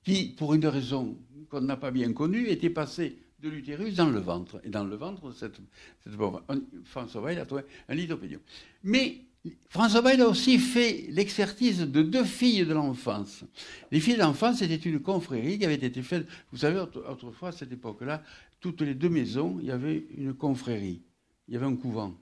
qui, 0.03 0.29
pour 0.37 0.53
une 0.53 0.65
raison 0.65 1.17
qu'on 1.49 1.61
n'a 1.61 1.77
pas 1.77 1.91
bien 1.91 2.13
connue, 2.13 2.47
était 2.47 2.69
passé 2.69 3.19
de 3.39 3.49
l'utérus 3.49 3.95
dans 3.95 4.09
le 4.09 4.19
ventre. 4.19 4.59
Et 4.63 4.69
dans 4.69 4.85
le 4.85 4.95
ventre, 4.95 5.31
cette, 5.33 5.57
cette 6.03 6.13
François 6.85 7.21
Weil 7.21 7.37
a 7.37 7.45
trouvé 7.45 7.63
un 7.87 7.95
lithopédium. 7.95 8.41
Mais 8.83 9.25
François 9.69 10.01
Bail 10.01 10.21
a 10.21 10.27
aussi 10.27 10.57
fait 10.57 11.05
l'expertise 11.09 11.81
de 11.81 12.01
deux 12.01 12.23
filles 12.23 12.65
de 12.65 12.73
l'enfance. 12.73 13.43
Les 13.91 13.99
filles 13.99 14.15
de 14.15 14.19
l'enfance, 14.19 14.59
c'était 14.59 14.75
une 14.75 14.99
confrérie 14.99 15.59
qui 15.59 15.65
avait 15.65 15.75
été 15.75 16.01
faite. 16.01 16.27
Vous 16.51 16.59
savez, 16.59 16.79
autrefois, 16.79 17.49
à 17.49 17.51
cette 17.51 17.71
époque-là, 17.71 18.23
toutes 18.59 18.81
les 18.81 18.95
deux 18.95 19.09
maisons, 19.09 19.57
il 19.59 19.67
y 19.67 19.71
avait 19.71 20.07
une 20.17 20.33
confrérie. 20.33 21.01
Il 21.47 21.53
y 21.53 21.57
avait 21.57 21.65
un 21.65 21.75
couvent. 21.75 22.15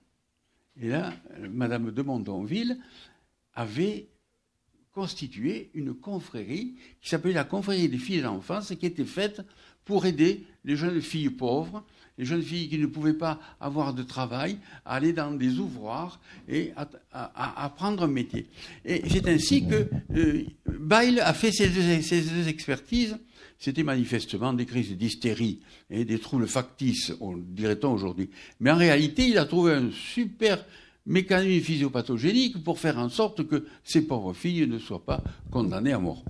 Et 0.82 0.90
là, 0.90 1.14
Madame 1.50 1.92
de 1.92 2.02
Montonville 2.02 2.78
avait 3.54 4.10
constitué 4.92 5.72
une 5.74 5.94
confrérie 5.94 6.76
qui 7.02 7.10
s'appelait 7.10 7.34
la 7.34 7.44
confrérie 7.44 7.90
des 7.90 7.98
filles 7.98 8.18
de 8.18 8.24
l'enfance, 8.24 8.74
qui 8.76 8.86
était 8.86 9.06
faite 9.06 9.42
pour 9.86 10.06
aider 10.06 10.46
les 10.66 10.76
jeunes 10.76 11.02
filles 11.02 11.30
pauvres 11.30 11.84
les 12.18 12.26
jeunes 12.26 12.44
filles 12.44 12.70
qui 12.70 12.78
ne 12.78 12.86
pouvaient 12.86 13.14
pas 13.14 13.40
avoir 13.60 13.94
de 13.94 14.04
travail 14.04 14.58
à 14.86 14.96
aller 14.96 15.14
dans 15.14 15.32
des 15.32 15.60
ouvroirs 15.60 16.20
et 16.48 16.72
à, 17.12 17.66
apprendre 17.66 18.04
un 18.04 18.08
métier. 18.08 18.48
Et 18.86 19.02
c'est 19.10 19.28
ainsi 19.28 19.66
que 19.66 19.88
euh, 20.16 20.46
Bail 20.68 21.20
a 21.20 21.34
fait 21.34 21.52
ces 21.52 21.70
deux, 21.70 22.48
expertises. 22.48 23.18
C'était 23.58 23.84
manifestement 23.84 24.54
des 24.54 24.66
crises 24.66 24.96
d'hystérie 24.96 25.60
et 25.90 26.06
des 26.06 26.20
troubles 26.20 26.48
factices, 26.48 27.14
dirait-on 27.36 27.94
aujourd'hui. 27.94 28.30
Mais 28.60 28.72
en 28.72 28.78
réalité, 28.78 29.28
il 29.28 29.38
a 29.38 29.46
trouvé 29.46 29.74
un 29.74 29.90
super 29.92 30.64
mécanisme 31.06 31.64
physiopathogénique 31.64 32.64
pour 32.64 32.80
faire 32.80 32.98
en 32.98 33.10
sorte 33.10 33.48
que 33.48 33.66
ces 33.84 34.04
pauvres 34.04 34.34
filles 34.34 34.68
ne 34.68 34.80
soient 34.80 35.04
pas 35.04 35.22
condamnées 35.52 35.94
à 35.94 36.00
mort. 36.00 36.24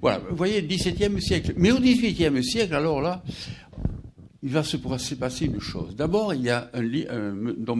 Voilà, 0.00 0.18
vous 0.18 0.36
voyez, 0.36 0.62
17e 0.62 1.20
siècle. 1.20 1.54
Mais 1.56 1.70
au 1.70 1.78
18e 1.78 2.42
siècle, 2.42 2.74
alors 2.74 3.00
là, 3.00 3.22
il 4.42 4.50
va 4.50 4.62
se 4.62 4.76
passer 4.76 5.46
une 5.46 5.60
chose. 5.60 5.94
D'abord, 5.96 6.34
il 6.34 6.42
y 6.42 6.50
a 6.50 6.70
un, 6.74 6.84
un 6.84 7.54
dans 7.56 7.76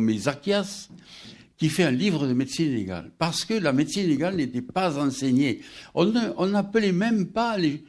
qui 1.57 1.69
fait 1.69 1.85
un 1.85 1.91
livre 1.91 2.26
de 2.26 2.35
médecine 2.35 2.75
légale, 2.75 3.11
parce 3.19 3.45
que 3.45 3.55
la 3.55 3.73
médecine 3.73 4.07
légale 4.07 4.37
n'était 4.37 4.62
pas 4.62 4.99
enseignée. 4.99 5.61
On 5.95 6.47
n'appelait 6.47 6.93
même 6.93 7.29
pas 7.29 7.57
les, 7.57 7.83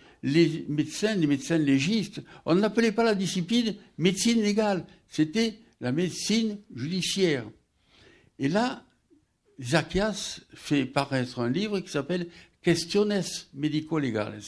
médecins 0.69 1.15
les 1.15 1.27
médecins 1.27 1.57
légistes, 1.57 2.21
on 2.45 2.55
n'appelait 2.55 2.91
pas 2.93 3.03
la 3.03 3.15
discipline 3.15 3.75
médecine 3.97 4.41
légale, 4.41 4.85
c'était 5.09 5.59
la 5.81 5.91
médecine 5.91 6.57
judiciaire. 6.75 7.45
Et 8.39 8.47
là, 8.47 8.83
Zacchias 9.59 10.41
fait 10.53 10.85
paraître 10.85 11.39
un 11.39 11.49
livre 11.49 11.79
qui 11.79 11.89
s'appelle 11.89 12.27
Questiones 12.61 13.23
medico-legales. 13.53 14.41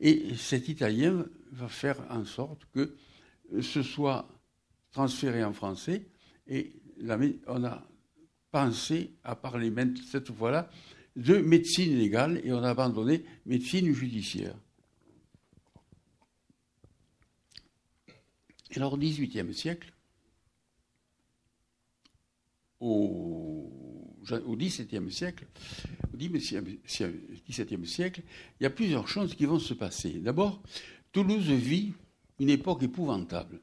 Et 0.00 0.34
cet 0.36 0.68
Italien 0.68 1.26
va 1.52 1.68
faire 1.68 2.04
en 2.10 2.24
sorte 2.24 2.62
que 2.72 2.96
se 3.60 3.82
soit 3.82 4.28
transféré 4.92 5.44
en 5.44 5.52
français 5.52 6.06
et 6.48 6.72
on 7.46 7.64
a 7.64 7.86
pensé 8.50 9.12
à 9.24 9.34
parler 9.34 9.72
cette 10.10 10.32
fois-là 10.32 10.70
de 11.16 11.38
médecine 11.38 11.96
légale 11.96 12.40
et 12.44 12.52
on 12.52 12.62
a 12.62 12.70
abandonné 12.70 13.24
médecine 13.46 13.92
judiciaire. 13.92 14.54
Et 18.70 18.76
alors 18.76 18.94
au 18.94 18.96
XVIIIe 18.96 19.54
siècle, 19.54 19.92
au, 22.84 23.70
XVIIe 24.56 25.10
siècle, 25.10 25.46
au 26.12 26.16
XVIIe 26.16 27.86
siècle, 27.86 28.22
il 28.60 28.64
y 28.64 28.66
a 28.66 28.70
plusieurs 28.70 29.08
choses 29.08 29.34
qui 29.34 29.46
vont 29.46 29.58
se 29.58 29.74
passer. 29.74 30.20
D'abord, 30.20 30.62
Toulouse 31.12 31.50
vit 31.50 31.94
une 32.40 32.50
époque 32.50 32.82
épouvantable. 32.82 33.60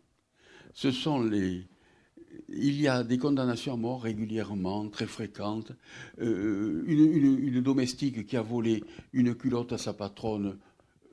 Il 2.49 2.81
y 2.81 2.87
a 2.87 3.03
des 3.03 3.17
condamnations 3.17 3.73
à 3.73 3.77
mort 3.77 4.03
régulièrement, 4.03 4.87
très 4.89 5.07
fréquentes. 5.07 5.73
Euh, 6.19 6.83
une, 6.87 7.61
domestique 7.61 8.25
qui 8.25 8.37
a 8.37 8.41
volé 8.41 8.83
une 9.13 9.35
culotte 9.35 9.73
à 9.73 9.77
sa 9.77 9.93
patronne, 9.93 10.57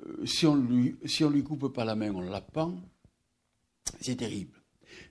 euh, 0.06 0.24
si 0.24 0.46
on 0.46 0.56
lui, 0.56 0.96
si 1.04 1.24
on 1.24 1.30
lui 1.30 1.42
coupe 1.42 1.72
pas 1.72 1.84
la 1.84 1.96
main, 1.96 2.12
on 2.14 2.20
la 2.20 2.40
pend. 2.40 2.80
C'est 4.00 4.16
terrible. 4.16 4.62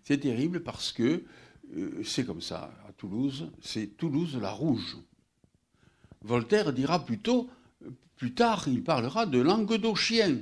C'est 0.04 0.20
terrible 0.20 0.64
parce 0.64 0.92
que 0.92 1.24
c'est 2.04 2.26
comme 2.26 2.42
ça 2.42 2.72
à 2.88 2.92
Toulouse, 2.94 3.50
c'est 3.62 3.98
Toulouse 3.98 4.38
la 4.40 4.52
rouge. 4.52 4.98
Voltaire 6.24 6.74
dira 6.74 7.06
plutôt, 7.06 7.50
plus 8.16 8.34
tard, 8.34 8.68
il 8.68 8.84
parlera 8.84 9.26
de 9.26 9.40
languedocien, 9.40 10.40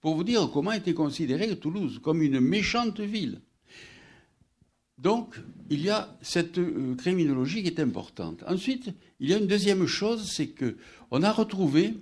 pour 0.00 0.14
vous 0.16 0.24
dire 0.24 0.50
comment 0.52 0.72
était 0.72 0.94
considérée 0.94 1.58
Toulouse, 1.58 2.00
comme 2.02 2.22
une 2.22 2.40
méchante 2.40 3.00
ville. 3.00 3.40
Donc, 4.98 5.34
il 5.70 5.82
y 5.82 5.90
a 5.90 6.16
cette 6.22 6.58
euh, 6.58 6.94
criminologie 6.94 7.62
qui 7.62 7.68
est 7.68 7.80
importante. 7.80 8.44
Ensuite, 8.46 8.90
il 9.18 9.28
y 9.28 9.34
a 9.34 9.38
une 9.38 9.46
deuxième 9.46 9.86
chose, 9.86 10.30
c'est 10.30 10.48
que 10.48 10.76
on 11.10 11.22
a 11.22 11.32
retrouvé 11.32 11.94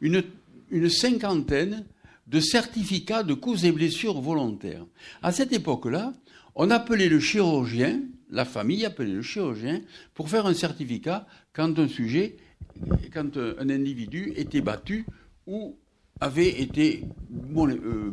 une, 0.00 0.24
une 0.70 0.88
cinquantaine 0.88 1.86
de 2.26 2.40
certificats 2.40 3.22
de 3.22 3.34
coups 3.34 3.64
et 3.64 3.72
blessures 3.72 4.20
volontaires. 4.20 4.84
À 5.22 5.32
cette 5.32 5.52
époque-là, 5.52 6.12
on 6.54 6.70
appelait 6.70 7.08
le 7.08 7.20
chirurgien, 7.20 8.02
la 8.30 8.44
famille 8.44 8.84
appelait 8.84 9.12
le 9.12 9.22
chirurgien 9.22 9.80
pour 10.14 10.28
faire 10.28 10.46
un 10.46 10.54
certificat 10.54 11.26
quand 11.52 11.78
un 11.78 11.88
sujet, 11.88 12.36
quand 13.12 13.36
un 13.36 13.68
individu 13.70 14.32
était 14.36 14.60
battu 14.60 15.06
ou 15.46 15.76
avait 16.20 16.60
été 16.60 17.04
euh, 17.56 18.12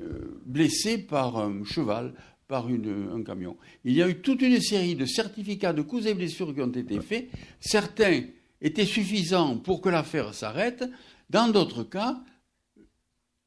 euh, 0.00 0.40
blessé 0.46 0.98
par 0.98 1.36
un 1.36 1.64
cheval, 1.64 2.14
par 2.46 2.66
un 2.66 3.22
camion. 3.24 3.56
Il 3.84 3.94
y 3.94 4.02
a 4.02 4.08
eu 4.08 4.20
toute 4.20 4.42
une 4.42 4.60
série 4.60 4.94
de 4.94 5.06
certificats 5.06 5.72
de 5.72 5.82
coups 5.82 6.06
et 6.06 6.14
blessures 6.14 6.54
qui 6.54 6.60
ont 6.60 6.70
été 6.70 7.00
faits. 7.00 7.28
Certains 7.60 8.22
étaient 8.60 8.86
suffisants 8.86 9.58
pour 9.58 9.80
que 9.80 9.88
l'affaire 9.88 10.34
s'arrête. 10.34 10.84
Dans 11.30 11.48
d'autres 11.48 11.82
cas, 11.82 12.22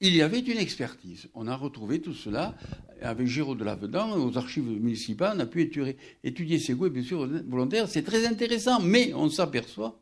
il 0.01 0.15
y 0.15 0.21
avait 0.21 0.39
une 0.39 0.57
expertise. 0.57 1.29
On 1.33 1.47
a 1.47 1.55
retrouvé 1.55 2.01
tout 2.01 2.13
cela 2.13 2.55
avec 3.01 3.27
Giraud 3.27 3.55
de 3.55 3.63
Lavedan 3.63 4.17
aux 4.17 4.37
archives 4.37 4.65
municipales. 4.65 5.33
On 5.37 5.39
a 5.39 5.45
pu 5.45 5.69
étudier 6.23 6.59
ces 6.59 6.73
goûts 6.73 6.87
et 6.87 6.89
blessures 6.89 7.27
volontaires. 7.47 7.87
C'est 7.87 8.03
très 8.03 8.25
intéressant, 8.25 8.79
mais 8.79 9.13
on 9.13 9.29
s'aperçoit 9.29 9.99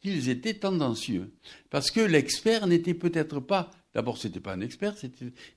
qu'ils 0.00 0.28
étaient 0.28 0.54
tendancieux. 0.54 1.32
Parce 1.70 1.90
que 1.90 2.00
l'expert 2.00 2.66
n'était 2.66 2.94
peut-être 2.94 3.40
pas, 3.40 3.70
d'abord 3.94 4.18
ce 4.18 4.28
n'était 4.28 4.40
pas 4.40 4.52
un 4.52 4.60
expert, 4.60 4.94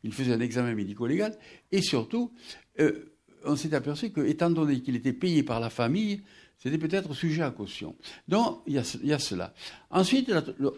il 0.04 0.14
faisait 0.14 0.34
un 0.34 0.40
examen 0.40 0.74
médico-légal, 0.74 1.38
et 1.72 1.82
surtout, 1.82 2.32
euh, 2.80 3.14
on 3.46 3.56
s'est 3.56 3.74
aperçu 3.74 4.12
que, 4.12 4.22
étant 4.22 4.50
donné 4.50 4.82
qu'il 4.82 4.96
était 4.96 5.14
payé 5.14 5.44
par 5.44 5.60
la 5.60 5.70
famille, 5.70 6.22
c'était 6.58 6.78
peut-être 6.78 7.14
sujet 7.14 7.44
à 7.44 7.52
caution. 7.52 7.96
Donc, 8.28 8.62
il 8.68 8.74
y 8.74 9.14
a, 9.14 9.20
cela. 9.20 9.54
Ensuite, 9.90 10.32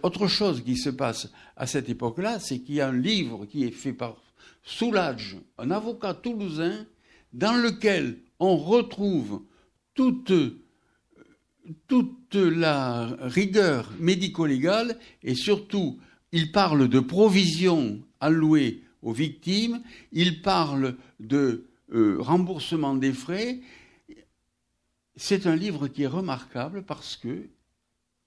autre 0.04 0.28
chose 0.28 0.64
qui 0.64 0.78
se 0.78 0.92
passe 0.92 1.32
à 1.56 1.66
cette 1.66 1.90
époque-là, 1.90 2.40
c'est 2.40 2.60
qu'il 2.60 2.76
y 2.76 2.82
a 2.82 2.90
un 2.90 2.98
livre 2.98 3.46
qui 3.48 3.64
est 3.64 3.72
fait 3.72 3.94
par 3.94 4.18
Soulage, 4.64 5.38
un 5.58 5.72
avocat 5.72 6.14
toulousain, 6.14 6.86
dans 7.34 7.56
lequel 7.56 8.20
on 8.40 8.58
retrouve 8.58 9.44
toute, 9.94 10.34
toute 11.88 12.36
la 12.36 13.06
rigueur 13.22 13.92
médico-légale 14.00 14.98
et 15.24 15.36
surtout, 15.36 16.00
il 16.32 16.52
parle 16.52 16.88
de 16.88 17.00
provisions 17.00 18.02
allouées 18.20 18.84
aux 19.02 19.14
victimes, 19.14 19.82
il 20.12 20.42
parle 20.42 20.96
de 21.20 21.68
euh, 21.94 22.18
remboursement 22.20 22.96
des 22.96 23.14
frais. 23.14 23.60
C'est 25.16 25.46
un 25.46 25.56
livre 25.56 25.88
qui 25.88 26.04
est 26.04 26.08
remarquable 26.08 26.84
parce 26.84 27.18
que 27.18 27.50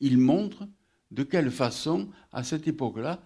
il 0.01 0.19
montre 0.19 0.69
de 1.11 1.23
quelle 1.23 1.51
façon, 1.51 2.09
à 2.33 2.43
cette 2.43 2.67
époque-là, 2.67 3.23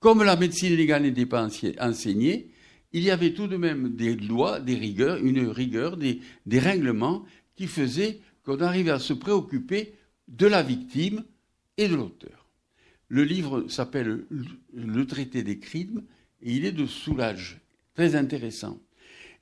comme 0.00 0.24
la 0.24 0.36
médecine 0.36 0.74
légale 0.74 1.02
n'était 1.02 1.26
pas 1.26 1.46
enseignée, 1.78 2.50
il 2.92 3.02
y 3.02 3.10
avait 3.10 3.34
tout 3.34 3.46
de 3.46 3.56
même 3.56 3.94
des 3.94 4.16
lois, 4.16 4.58
des 4.58 4.74
rigueurs, 4.74 5.18
une 5.18 5.46
rigueur, 5.48 5.96
des, 5.96 6.20
règlements 6.50 7.24
qui 7.54 7.66
faisaient 7.66 8.18
qu'on 8.44 8.60
arrivait 8.60 8.90
à 8.90 8.98
se 8.98 9.12
préoccuper 9.12 9.94
de 10.26 10.46
la 10.46 10.62
victime 10.62 11.22
et 11.76 11.86
de 11.86 11.94
l'auteur. 11.94 12.48
Le 13.08 13.24
livre 13.24 13.68
s'appelle 13.68 14.24
Le 14.72 15.06
traité 15.06 15.42
des 15.42 15.58
crimes 15.58 16.02
et 16.42 16.54
il 16.54 16.64
est 16.64 16.72
de 16.72 16.86
soulage, 16.86 17.60
très 17.94 18.14
intéressant. 18.14 18.80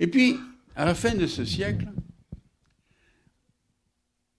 Et 0.00 0.08
puis, 0.08 0.36
à 0.74 0.84
la 0.84 0.94
fin 0.94 1.14
de 1.14 1.26
ce 1.26 1.44
siècle, 1.44 1.88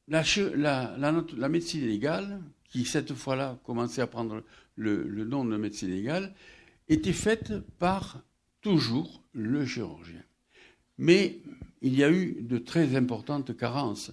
la, 0.07 1.49
médecine 1.49 1.85
légale, 1.85 2.41
qui 2.69 2.85
cette 2.85 3.13
fois-là 3.13 3.59
commençait 3.63 4.01
à 4.01 4.07
prendre 4.07 4.43
le, 4.79 5.25
nom 5.25 5.45
de 5.45 5.57
médecine 5.57 5.91
légale, 5.91 6.33
était 6.87 7.13
faite 7.13 7.53
par 7.77 8.23
toujours 8.61 9.23
le 9.33 9.65
chirurgien. 9.65 10.23
Mais 10.97 11.39
il 11.81 11.95
y 11.97 12.03
a 12.03 12.11
eu 12.11 12.37
de 12.41 12.57
très 12.57 12.95
importantes 12.95 13.55
carences. 13.55 14.11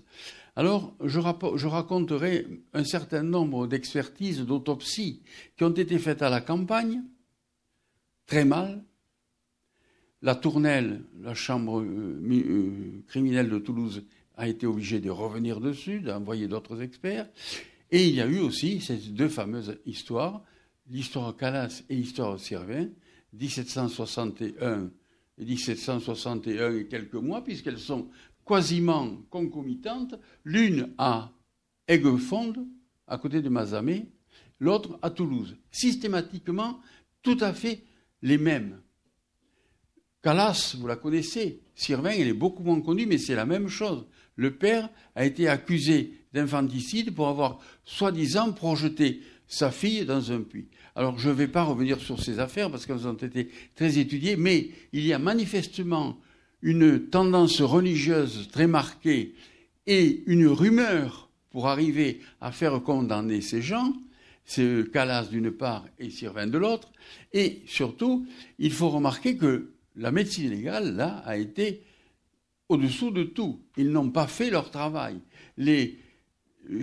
Alors, 0.54 0.94
je, 1.04 1.18
raconterai 1.18 2.46
un 2.72 2.84
certain 2.84 3.22
nombre 3.22 3.66
d'expertises 3.66 4.40
d'autopsie 4.40 5.22
qui 5.56 5.64
ont 5.64 5.70
été 5.70 5.98
faites 5.98 6.22
à 6.22 6.30
la 6.30 6.40
campagne, 6.40 7.02
très 8.26 8.44
mal. 8.44 8.82
La 10.22 10.34
Tournelle, 10.34 11.02
la 11.20 11.34
chambre 11.34 11.80
euh, 11.80 12.20
euh, 12.30 13.02
criminelle 13.06 13.50
de 13.50 13.58
Toulouse, 13.58 14.04
a 14.36 14.48
été 14.48 14.66
obligé 14.66 15.00
de 15.00 15.10
revenir 15.10 15.60
dessus, 15.60 16.00
d'envoyer 16.00 16.48
d'autres 16.48 16.80
experts. 16.80 17.28
Et 17.90 18.08
il 18.08 18.14
y 18.14 18.20
a 18.20 18.26
eu 18.26 18.38
aussi 18.38 18.80
ces 18.80 18.96
deux 18.96 19.28
fameuses 19.28 19.78
histoires, 19.86 20.42
l'histoire 20.90 21.36
Calas 21.36 21.82
et 21.88 21.96
l'histoire 21.96 22.38
Servin, 22.38 22.88
1761 23.32 24.90
et 25.38 25.44
1761 25.44 26.76
et 26.76 26.86
quelques 26.86 27.14
mois, 27.14 27.42
puisqu'elles 27.42 27.78
sont 27.78 28.08
quasiment 28.46 29.16
concomitantes, 29.30 30.14
l'une 30.44 30.94
à 30.98 31.32
Aiguefonde, 31.88 32.66
à 33.06 33.18
côté 33.18 33.42
de 33.42 33.48
Mazamé, 33.48 34.08
l'autre 34.60 34.98
à 35.02 35.10
Toulouse. 35.10 35.56
Systématiquement, 35.70 36.80
tout 37.22 37.38
à 37.40 37.52
fait 37.52 37.82
les 38.22 38.38
mêmes. 38.38 38.80
Calas, 40.22 40.76
vous 40.78 40.86
la 40.86 40.96
connaissez. 40.96 41.60
Sirvin, 41.74 42.10
elle 42.10 42.28
est 42.28 42.32
beaucoup 42.32 42.62
moins 42.62 42.80
connue, 42.80 43.06
mais 43.06 43.18
c'est 43.18 43.34
la 43.34 43.46
même 43.46 43.68
chose 43.68 44.06
le 44.36 44.54
père 44.54 44.88
a 45.14 45.24
été 45.24 45.48
accusé 45.48 46.12
d'infanticide 46.32 47.14
pour 47.14 47.28
avoir 47.28 47.58
soi-disant 47.84 48.52
projeté 48.52 49.22
sa 49.48 49.70
fille 49.70 50.04
dans 50.04 50.32
un 50.32 50.40
puits. 50.40 50.68
Alors 50.94 51.18
je 51.18 51.28
ne 51.28 51.34
vais 51.34 51.48
pas 51.48 51.62
revenir 51.62 52.00
sur 52.00 52.22
ces 52.22 52.38
affaires 52.38 52.70
parce 52.70 52.86
qu'elles 52.86 53.06
ont 53.06 53.14
été 53.14 53.48
très 53.74 53.98
étudiées, 53.98 54.36
mais 54.36 54.70
il 54.92 55.06
y 55.06 55.12
a 55.12 55.18
manifestement 55.18 56.18
une 56.62 57.08
tendance 57.08 57.60
religieuse 57.60 58.48
très 58.50 58.66
marquée 58.66 59.34
et 59.86 60.22
une 60.26 60.46
rumeur 60.46 61.30
pour 61.50 61.68
arriver 61.68 62.20
à 62.40 62.50
faire 62.52 62.82
condamner 62.82 63.40
ces 63.40 63.62
gens, 63.62 63.92
c'est 64.44 64.90
Calas 64.92 65.26
d'une 65.26 65.50
part 65.50 65.86
et 65.98 66.10
Sirvin 66.10 66.46
de 66.46 66.58
l'autre, 66.58 66.92
et 67.32 67.62
surtout, 67.66 68.26
il 68.58 68.72
faut 68.72 68.90
remarquer 68.90 69.36
que 69.36 69.70
la 69.96 70.10
médecine 70.10 70.50
légale, 70.50 70.94
là, 70.94 71.22
a 71.24 71.38
été 71.38 71.82
au-dessous 72.68 73.10
de 73.10 73.24
tout. 73.24 73.60
Ils 73.76 73.90
n'ont 73.90 74.10
pas 74.10 74.26
fait 74.26 74.50
leur 74.50 74.70
travail. 74.70 75.18
Les 75.56 75.98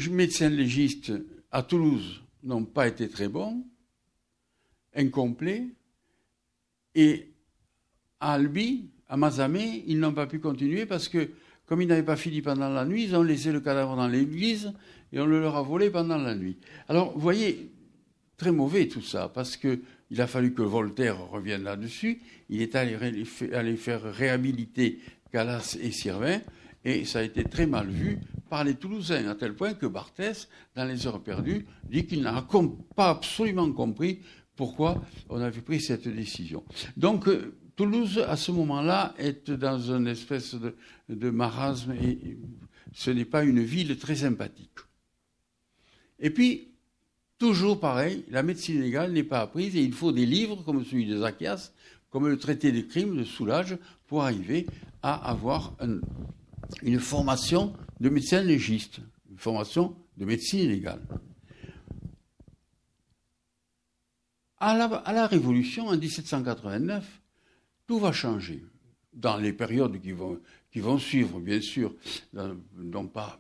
médecins 0.10 0.50
légistes 0.50 1.14
à 1.52 1.62
Toulouse 1.62 2.23
n'ont 2.44 2.66
pas 2.66 2.88
été 2.88 3.10
très 3.10 3.28
bons, 3.28 3.66
incomplets, 4.96 5.68
et 6.96 7.34
à 8.20 8.34
Albi, 8.34 8.90
à 9.08 9.18
Mazamé, 9.18 9.84
ils 9.88 10.00
n'ont 10.00 10.14
pas 10.14 10.28
pu 10.28 10.40
continuer 10.40 10.86
parce 10.86 11.10
que, 11.10 11.30
comme 11.66 11.82
ils 11.82 11.88
n'avaient 11.88 12.04
pas 12.04 12.16
fini 12.16 12.42
pendant 12.42 12.70
la 12.70 12.86
nuit, 12.86 13.06
ils 13.06 13.16
ont 13.16 13.24
laissé 13.24 13.52
le 13.52 13.60
cadavre 13.60 13.96
dans 13.96 14.08
l'église 14.08 14.74
et 15.12 15.20
on 15.20 15.26
le 15.26 15.40
leur 15.40 15.56
a 15.56 15.62
volé 15.62 15.90
pendant 15.90 16.18
la 16.18 16.36
nuit. 16.36 16.58
Alors, 16.88 17.14
vous 17.14 17.20
voyez, 17.20 17.72
très 18.38 18.52
mauvais 18.52 18.88
tout 18.88 19.02
ça, 19.02 19.30
parce 19.30 19.58
qu'il 19.58 19.82
a 20.18 20.28
fallu 20.28 20.54
que 20.54 20.62
Voltaire 20.62 21.30
revienne 21.30 21.64
là-dessus. 21.64 22.22
Il 22.50 22.62
est 22.62 22.76
allé, 22.76 23.76
faire 23.78 24.04
réhabiliter 24.04 25.00
Galas 25.34 25.78
et 25.82 25.92
Sirvin, 25.92 26.42
et 26.86 27.06
ça 27.06 27.20
a 27.20 27.24
été 27.24 27.44
très 27.44 27.66
mal 27.66 27.88
vu 27.88 28.20
par 28.50 28.64
les 28.64 28.76
Toulousains, 28.76 29.28
à 29.28 29.36
tel 29.36 29.56
point 29.56 29.74
que 29.74 29.86
Barthès, 29.86 30.48
dans 30.76 30.86
les 30.86 31.08
heures 31.08 31.22
perdues, 31.22 31.66
dit 31.90 32.06
qu'il 32.06 32.22
n'a 32.22 32.46
pas 32.96 33.10
absolument 33.10 33.72
compris 33.72 34.20
pourquoi 34.56 35.02
on 35.30 35.42
avait 35.42 35.62
pris 35.62 35.82
cette 35.82 36.08
décision. 36.08 36.64
Donc, 36.96 37.28
euh, 37.28 37.56
Toulouse, 37.76 38.24
à 38.28 38.36
ce 38.36 38.52
moment-là, 38.52 39.16
est 39.18 39.50
dans 39.50 39.80
une 39.80 40.08
espèce 40.08 40.56
de, 41.10 41.30
marasme 41.32 41.94
et 41.94 42.38
ce 42.94 43.10
n'est 43.10 43.26
pas 43.26 43.44
une 43.44 43.64
ville 43.64 43.98
très 43.98 44.18
sympathique. 44.18 44.70
Et 46.20 46.30
puis, 46.30 46.68
toujours 47.40 47.80
pareil, 47.80 48.24
la 48.30 48.44
médecine 48.44 48.80
légale 48.80 49.12
n'est 49.12 49.24
pas 49.24 49.42
apprise 49.42 49.76
et 49.76 49.82
il 49.82 49.94
faut 49.94 50.12
des 50.12 50.28
livres 50.28 50.64
comme 50.64 50.86
celui 50.86 51.08
de 51.08 51.18
Zacchias, 51.18 51.72
comme 52.12 52.28
le 52.28 52.38
traité 52.38 52.72
des 52.72 52.86
crimes 52.86 53.18
de 53.18 53.24
Soulage, 53.24 53.78
pour 54.06 54.24
arriver 54.24 54.68
à 55.02 55.32
avoir 55.32 55.74
une 56.82 57.00
formation 57.00 57.74
de 58.00 58.10
médecin 58.10 58.42
légiste, 58.42 59.00
une 59.30 59.38
formation 59.38 59.96
de 60.18 60.26
médecine 60.26 60.70
légale. 60.70 61.02
À 64.60 64.74
la, 64.78 65.28
Révolution, 65.28 65.88
en 65.88 65.98
1789, 65.98 67.06
tout 67.86 68.00
va 68.00 68.14
changer. 68.14 68.64
dans 69.14 69.38
les 69.38 69.54
périodes 69.54 70.00
qui 70.02 70.12
vont, 70.12 71.00
suivre, 71.00 71.40
bien 71.40 71.60
sûr, 71.60 71.94
non 72.78 73.08
pas 73.08 73.40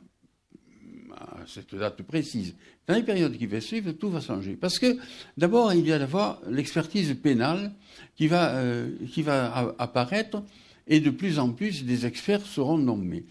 à 1.15 1.45
cette 1.47 1.75
date 1.75 2.01
précise, 2.03 2.55
dans 2.88 2.95
les 2.95 3.03
périodes 3.03 3.38
qui 3.38 3.45
vont 3.45 3.62
suivre, 3.62 3.91
tout 3.93 4.09
va 4.09 4.19
changer. 4.19 4.55
Parce 4.55 4.79
que, 4.79 4.97
d'abord, 5.38 5.73
il 5.73 5.88
y 5.88 5.93
a 5.93 5.99
d'abord 5.99 6.41
l'expertise 6.49 7.13
pénale 7.15 7.71
qui 8.15 8.27
va, 8.27 8.55
euh, 8.55 8.91
qui 9.12 9.21
va 9.21 9.75
apparaître 9.79 10.43
et 10.88 11.00
de 11.00 11.10
plus 11.10 11.39
en 11.39 11.52
plus 11.52 11.84
des 11.84 12.06
experts 12.06 12.46
seront 12.46 12.78
nommés. 12.78 13.26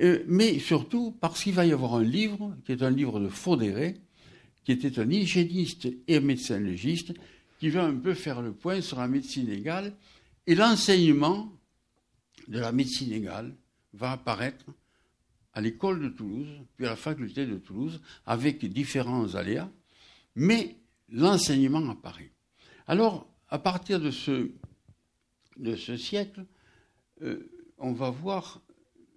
Euh, 0.00 0.22
mais 0.26 0.58
surtout 0.58 1.16
parce 1.20 1.42
qu'il 1.42 1.54
va 1.54 1.66
y 1.66 1.72
avoir 1.72 1.94
un 1.94 2.04
livre, 2.04 2.56
qui 2.64 2.72
est 2.72 2.82
un 2.82 2.90
livre 2.90 3.20
de 3.20 3.28
Faudéré, 3.28 3.96
qui 4.64 4.72
était 4.72 4.98
un 5.00 5.10
hygiéniste 5.10 5.88
et 6.06 6.16
un 6.16 6.20
médecin 6.20 6.58
légiste, 6.58 7.14
qui 7.58 7.70
va 7.70 7.84
un 7.84 7.94
peu 7.94 8.14
faire 8.14 8.42
le 8.42 8.52
point 8.52 8.80
sur 8.80 8.98
la 8.98 9.08
médecine 9.08 9.50
égale. 9.50 9.94
Et 10.46 10.54
l'enseignement 10.54 11.52
de 12.46 12.58
la 12.58 12.72
médecine 12.72 13.12
égale 13.12 13.54
va 13.92 14.12
apparaître 14.12 14.66
à 15.54 15.60
l'école 15.60 16.00
de 16.00 16.08
Toulouse, 16.08 16.48
puis 16.76 16.86
à 16.86 16.90
la 16.90 16.96
faculté 16.96 17.46
de 17.46 17.56
Toulouse, 17.56 18.00
avec 18.26 18.64
différents 18.64 19.34
aléas, 19.34 19.68
mais 20.36 20.76
l'enseignement 21.10 21.88
apparaît. 21.90 22.30
Alors, 22.86 23.28
à 23.48 23.58
partir 23.58 24.00
de 24.00 24.10
ce, 24.10 24.50
de 25.56 25.74
ce 25.74 25.96
siècle, 25.96 26.44
euh, 27.22 27.48
on 27.78 27.92
va 27.92 28.10
voir 28.10 28.60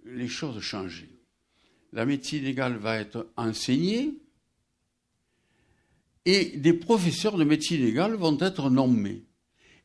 les 0.06 0.28
choses 0.28 0.62
changer. 0.62 1.10
La 1.94 2.06
médecine 2.06 2.46
égale 2.46 2.78
va 2.78 2.98
être 2.98 3.28
enseignée 3.36 4.14
et 6.26 6.58
des 6.58 6.74
professeurs 6.74 7.38
de 7.38 7.44
médecine 7.44 7.86
égale 7.86 8.14
vont 8.14 8.38
être 8.40 8.70
nommés. 8.70 9.24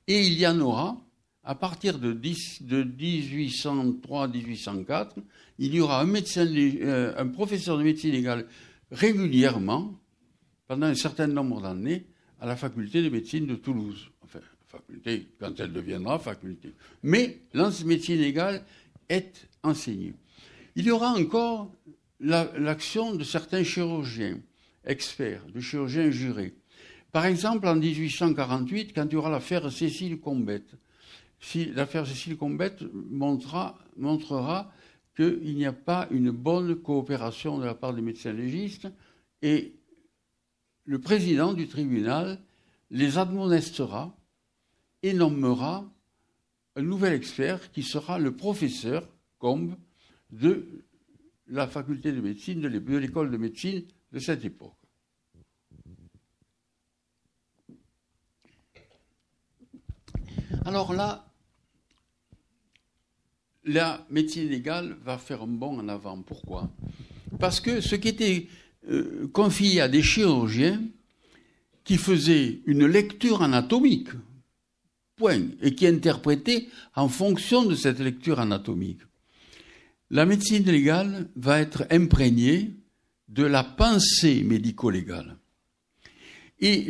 Et 0.06 0.24
il 0.26 0.38
y 0.38 0.46
en 0.46 0.60
aura, 0.60 1.02
à 1.42 1.54
partir 1.54 1.98
de, 1.98 2.12
1803-1804, 2.14 5.14
il 5.58 5.74
y 5.74 5.80
aura 5.80 6.02
un, 6.02 6.14
euh, 6.14 7.14
un 7.16 7.28
professeur 7.28 7.78
de 7.78 7.82
médecine 7.82 8.12
égale 8.14 8.46
régulièrement, 8.90 9.98
pendant 10.68 10.86
un 10.86 10.94
certain 10.94 11.26
nombre 11.26 11.62
d'années, 11.62 12.06
à 12.40 12.46
la 12.46 12.56
faculté 12.56 13.02
de 13.02 13.08
médecine 13.08 13.46
de 13.46 13.54
Toulouse. 13.54 14.10
Faculté, 14.76 15.28
quand 15.38 15.58
elle 15.58 15.72
deviendra 15.72 16.18
faculté. 16.18 16.74
Mais 17.02 17.40
médecine 17.84 18.20
égale 18.20 18.62
est 19.08 19.48
enseignée. 19.62 20.14
Il 20.74 20.84
y 20.84 20.90
aura 20.90 21.12
encore 21.12 21.72
l'action 22.20 23.14
de 23.14 23.24
certains 23.24 23.64
chirurgiens, 23.64 24.38
experts, 24.84 25.46
de 25.54 25.60
chirurgiens 25.60 26.10
jurés. 26.10 26.54
Par 27.12 27.24
exemple, 27.24 27.66
en 27.66 27.76
1848, 27.76 28.92
quand 28.94 29.06
il 29.06 29.12
y 29.12 29.16
aura 29.16 29.30
l'affaire 29.30 29.72
Cécile 29.72 30.20
Combette, 30.20 30.74
si 31.40 31.66
l'affaire 31.66 32.06
Cécile 32.06 32.36
Combette 32.36 32.84
montrera, 32.92 33.78
montrera 33.96 34.72
qu'il 35.16 35.54
n'y 35.54 35.64
a 35.64 35.72
pas 35.72 36.08
une 36.10 36.30
bonne 36.30 36.76
coopération 36.76 37.58
de 37.58 37.64
la 37.64 37.74
part 37.74 37.94
des 37.94 38.02
médecins 38.02 38.32
légistes 38.32 38.88
et 39.40 39.74
le 40.84 41.00
président 41.00 41.52
du 41.54 41.66
tribunal 41.68 42.38
les 42.90 43.18
admonestera 43.18 44.14
et 45.06 45.14
nommera 45.14 45.88
un 46.74 46.82
nouvel 46.82 47.12
expert 47.12 47.70
qui 47.70 47.82
sera 47.82 48.18
le 48.18 48.34
professeur 48.34 49.08
Combe 49.38 49.76
de 50.30 50.84
la 51.46 51.68
faculté 51.68 52.10
de 52.10 52.20
médecine, 52.20 52.60
de 52.60 52.68
l'école 52.68 53.30
de 53.30 53.36
médecine 53.36 53.84
de 54.12 54.18
cette 54.18 54.44
époque. 54.44 54.74
Alors 60.64 60.92
là, 60.92 61.32
la 63.64 64.04
médecine 64.10 64.48
légale 64.48 64.96
va 65.04 65.18
faire 65.18 65.42
un 65.42 65.46
bond 65.46 65.78
en 65.78 65.88
avant. 65.88 66.20
Pourquoi? 66.22 66.68
Parce 67.38 67.60
que 67.60 67.80
ce 67.80 67.94
qui 67.94 68.08
était 68.08 68.48
euh, 68.88 69.28
confié 69.28 69.80
à 69.80 69.88
des 69.88 70.02
chirurgiens 70.02 70.82
qui 71.84 71.96
faisaient 71.96 72.62
une 72.66 72.86
lecture 72.86 73.42
anatomique, 73.42 74.08
point, 75.16 75.42
et 75.62 75.74
qui 75.74 75.86
interprétaient 75.86 76.68
en 76.94 77.08
fonction 77.08 77.64
de 77.64 77.74
cette 77.74 78.00
lecture 78.00 78.38
anatomique 78.38 79.00
la 80.10 80.26
médecine 80.26 80.64
légale 80.64 81.28
va 81.36 81.60
être 81.60 81.86
imprégnée 81.90 82.74
de 83.28 83.44
la 83.44 83.64
pensée 83.64 84.42
médico-légale. 84.42 85.36
Et 86.60 86.88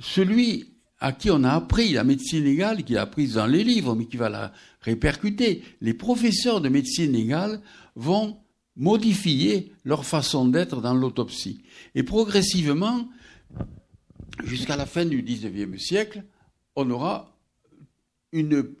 celui 0.00 0.72
à 1.00 1.12
qui 1.12 1.30
on 1.30 1.44
a 1.44 1.52
appris 1.52 1.92
la 1.92 2.04
médecine 2.04 2.44
légale, 2.44 2.82
qui 2.82 2.94
l'a 2.94 3.02
apprise 3.02 3.34
dans 3.34 3.46
les 3.46 3.62
livres, 3.62 3.94
mais 3.94 4.06
qui 4.06 4.16
va 4.16 4.28
la 4.28 4.52
répercuter, 4.80 5.62
les 5.80 5.94
professeurs 5.94 6.60
de 6.60 6.68
médecine 6.68 7.12
légale 7.12 7.60
vont 7.94 8.38
modifier 8.74 9.72
leur 9.84 10.04
façon 10.04 10.48
d'être 10.48 10.80
dans 10.80 10.94
l'autopsie. 10.94 11.62
Et 11.94 12.02
progressivement, 12.02 13.08
jusqu'à 14.44 14.76
la 14.76 14.86
fin 14.86 15.04
du 15.04 15.22
XIXe 15.22 15.80
siècle, 15.80 16.24
on 16.78 16.88
aura 16.90 17.36
une 18.30 18.72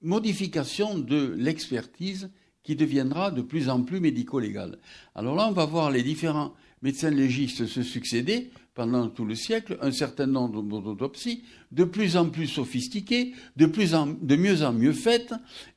modification 0.00 0.98
de 0.98 1.32
l'expertise 1.38 2.28
qui 2.64 2.74
deviendra 2.74 3.30
de 3.30 3.40
plus 3.40 3.68
en 3.68 3.84
plus 3.84 4.00
médico-légale. 4.00 4.78
Alors 5.14 5.36
là, 5.36 5.46
on 5.48 5.52
va 5.52 5.64
voir 5.64 5.92
les 5.92 6.02
différents 6.02 6.54
médecins 6.82 7.10
légistes 7.10 7.66
se 7.66 7.84
succéder 7.84 8.50
pendant 8.74 9.08
tout 9.08 9.24
le 9.24 9.36
siècle, 9.36 9.78
un 9.80 9.92
certain 9.92 10.26
nombre 10.26 10.60
d'autopsies 10.60 11.44
de 11.70 11.84
plus 11.84 12.16
en 12.16 12.30
plus 12.30 12.48
sophistiquées, 12.48 13.32
de, 13.54 13.66
de 13.66 14.36
mieux 14.36 14.64
en 14.64 14.72
mieux 14.72 14.92
faites, 14.92 15.34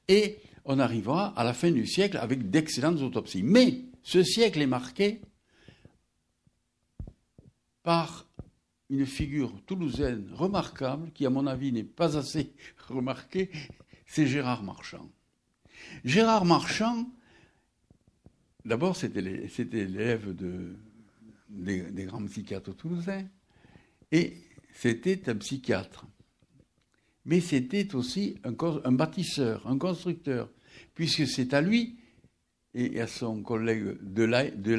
et 0.08 0.40
on 0.64 0.80
arrivera 0.80 1.28
à 1.38 1.44
la 1.44 1.54
fin 1.54 1.70
du 1.70 1.86
siècle 1.86 2.18
avec 2.18 2.50
d'excellentes 2.50 3.02
autopsies. 3.02 3.44
Mais 3.44 3.82
ce 4.02 4.24
siècle 4.24 4.60
est 4.60 4.66
marqué 4.68 5.22
par 7.84 8.25
une 8.90 9.06
figure 9.06 9.54
toulousaine 9.66 10.30
remarquable, 10.34 11.12
qui 11.12 11.26
à 11.26 11.30
mon 11.30 11.48
avis 11.48 11.72
n'est 11.72 11.84
pas 11.84 12.18
assez 12.18 12.54
remarquée, 12.88 13.50
c'est 14.06 14.28
Gérard 14.28 14.64
Marchand. 14.64 15.10
Gérard 16.04 16.46
Marchand, 16.46 17.10
d'abord, 18.64 18.96
c'était 18.96 19.22
l'élève 19.22 20.36
de, 20.36 20.76
des, 21.50 22.06
grands 22.06 22.26
psychiatres 22.26 22.76
toulousains, 22.76 23.26
et 24.12 24.38
c'était 24.74 25.30
un 25.30 25.36
psychiatre. 25.36 26.06
Mais 27.26 27.42
c'était 27.42 27.96
aussi 27.96 28.38
un, 28.44 28.92
bâtisseur, 28.92 29.66
un 29.68 29.80
constructeur, 29.80 30.50
puisque 30.94 31.28
c'est 31.28 31.54
à 31.54 31.62
lui 31.62 31.98
et 32.76 33.02
à 33.02 33.08
son 33.08 33.42
collègue 33.42 33.98
de 34.02 34.24
la, 34.24 34.52
de 34.52 34.78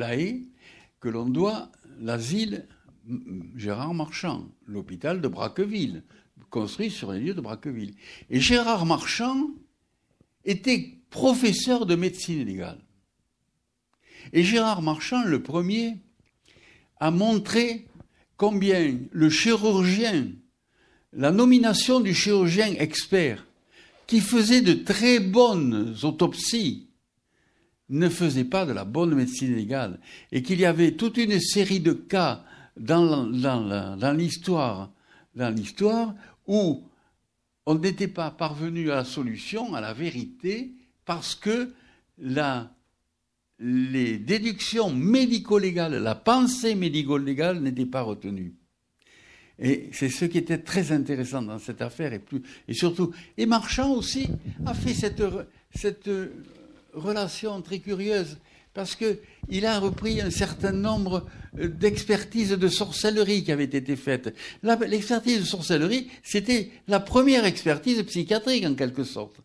que 1.00 1.08
l'on 1.08 1.28
doit 1.28 1.72
l'asile 1.98 2.68
Gérard 3.54 3.94
Marchand, 3.94 4.48
l'hôpital 4.66 5.20
de 5.20 5.28
Braqueville, 5.28 6.02
construit 6.50 6.90
sur 6.90 7.12
les 7.12 7.20
lieux 7.20 7.34
de 7.34 7.40
Braqueville. 7.40 7.94
Et 8.30 8.40
Gérard 8.40 8.86
Marchand 8.86 9.50
était 10.44 10.98
professeur 11.10 11.86
de 11.86 11.94
médecine 11.94 12.44
légale. 12.44 12.80
Et 14.32 14.42
Gérard 14.42 14.82
Marchand, 14.82 15.24
le 15.24 15.42
premier, 15.42 15.96
a 16.98 17.10
montré 17.10 17.86
combien 18.36 18.98
le 19.10 19.30
chirurgien, 19.30 20.28
la 21.12 21.30
nomination 21.30 22.00
du 22.00 22.14
chirurgien 22.14 22.74
expert, 22.78 23.46
qui 24.06 24.20
faisait 24.20 24.62
de 24.62 24.72
très 24.72 25.20
bonnes 25.20 25.96
autopsies, 26.02 26.88
ne 27.88 28.08
faisait 28.08 28.44
pas 28.44 28.66
de 28.66 28.72
la 28.72 28.84
bonne 28.84 29.14
médecine 29.14 29.54
légale, 29.54 30.00
et 30.32 30.42
qu'il 30.42 30.60
y 30.60 30.64
avait 30.64 30.92
toute 30.92 31.18
une 31.18 31.38
série 31.40 31.80
de 31.80 31.92
cas 31.92 32.44
dans, 32.76 33.26
l'histoire 34.12 34.90
dans 35.34 35.54
l'histoire 35.54 36.14
où 36.46 36.82
on 37.66 37.74
n'était 37.74 38.08
pas 38.08 38.30
parvenu 38.30 38.90
à 38.90 38.96
la 38.96 39.04
solution, 39.04 39.74
à 39.74 39.80
la 39.80 39.92
vérité, 39.92 40.72
parce 41.04 41.34
que 41.34 41.72
la, 42.18 42.70
les 43.58 44.18
déductions 44.18 44.90
médico-légales, 44.90 46.02
la 46.02 46.14
pensée 46.14 46.74
médico-légale 46.74 47.60
n'était 47.60 47.86
pas 47.86 48.02
retenue. 48.02 48.54
Et 49.58 49.88
c'est 49.92 50.10
ce 50.10 50.26
qui 50.26 50.38
était 50.38 50.58
très 50.58 50.92
intéressant 50.92 51.42
dans 51.42 51.58
cette 51.58 51.82
affaire, 51.82 52.12
et, 52.12 52.18
plus, 52.18 52.42
et 52.68 52.74
surtout, 52.74 53.12
et 53.36 53.46
Marchand 53.46 53.92
aussi 53.94 54.28
a 54.64 54.74
fait 54.74 54.94
cette, 54.94 55.22
cette 55.74 56.10
relation 56.92 57.60
très 57.62 57.78
curieuse 57.78 58.38
parce 58.76 58.94
qu'il 58.94 59.64
a 59.64 59.80
repris 59.80 60.20
un 60.20 60.28
certain 60.28 60.70
nombre 60.70 61.26
euh, 61.58 61.66
d'expertises 61.66 62.50
de 62.50 62.68
sorcellerie 62.68 63.42
qui 63.42 63.50
avaient 63.50 63.64
été 63.64 63.96
faites. 63.96 64.34
L'expertise 64.62 65.40
de 65.40 65.44
sorcellerie, 65.46 66.08
c'était 66.22 66.70
la 66.86 67.00
première 67.00 67.46
expertise 67.46 68.02
psychiatrique 68.02 68.66
en 68.66 68.74
quelque 68.74 69.02
sorte. 69.02 69.40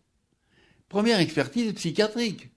Première 0.90 1.18
expertise 1.18 1.72
psychiatrique. 1.72 2.50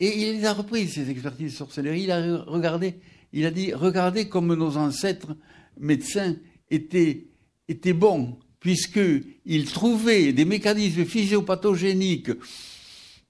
Et 0.00 0.30
il 0.30 0.44
a 0.44 0.52
repris, 0.52 0.88
ces 0.88 1.08
expertises 1.08 1.52
de 1.52 1.56
sorcellerie. 1.56 2.02
Il 2.02 2.10
a 2.10 2.42
regardé, 2.42 2.96
il 3.32 3.46
a 3.46 3.52
dit, 3.52 3.72
regardez 3.72 4.28
comme 4.28 4.52
nos 4.52 4.76
ancêtres 4.76 5.36
médecins 5.78 6.34
étaient, 6.68 7.28
bons 7.94 8.40
puisqu'il 8.58 9.64
trouvait 9.66 10.32
des 10.32 10.44
mécanismes 10.44 11.04
physiopathogéniques 11.04 12.32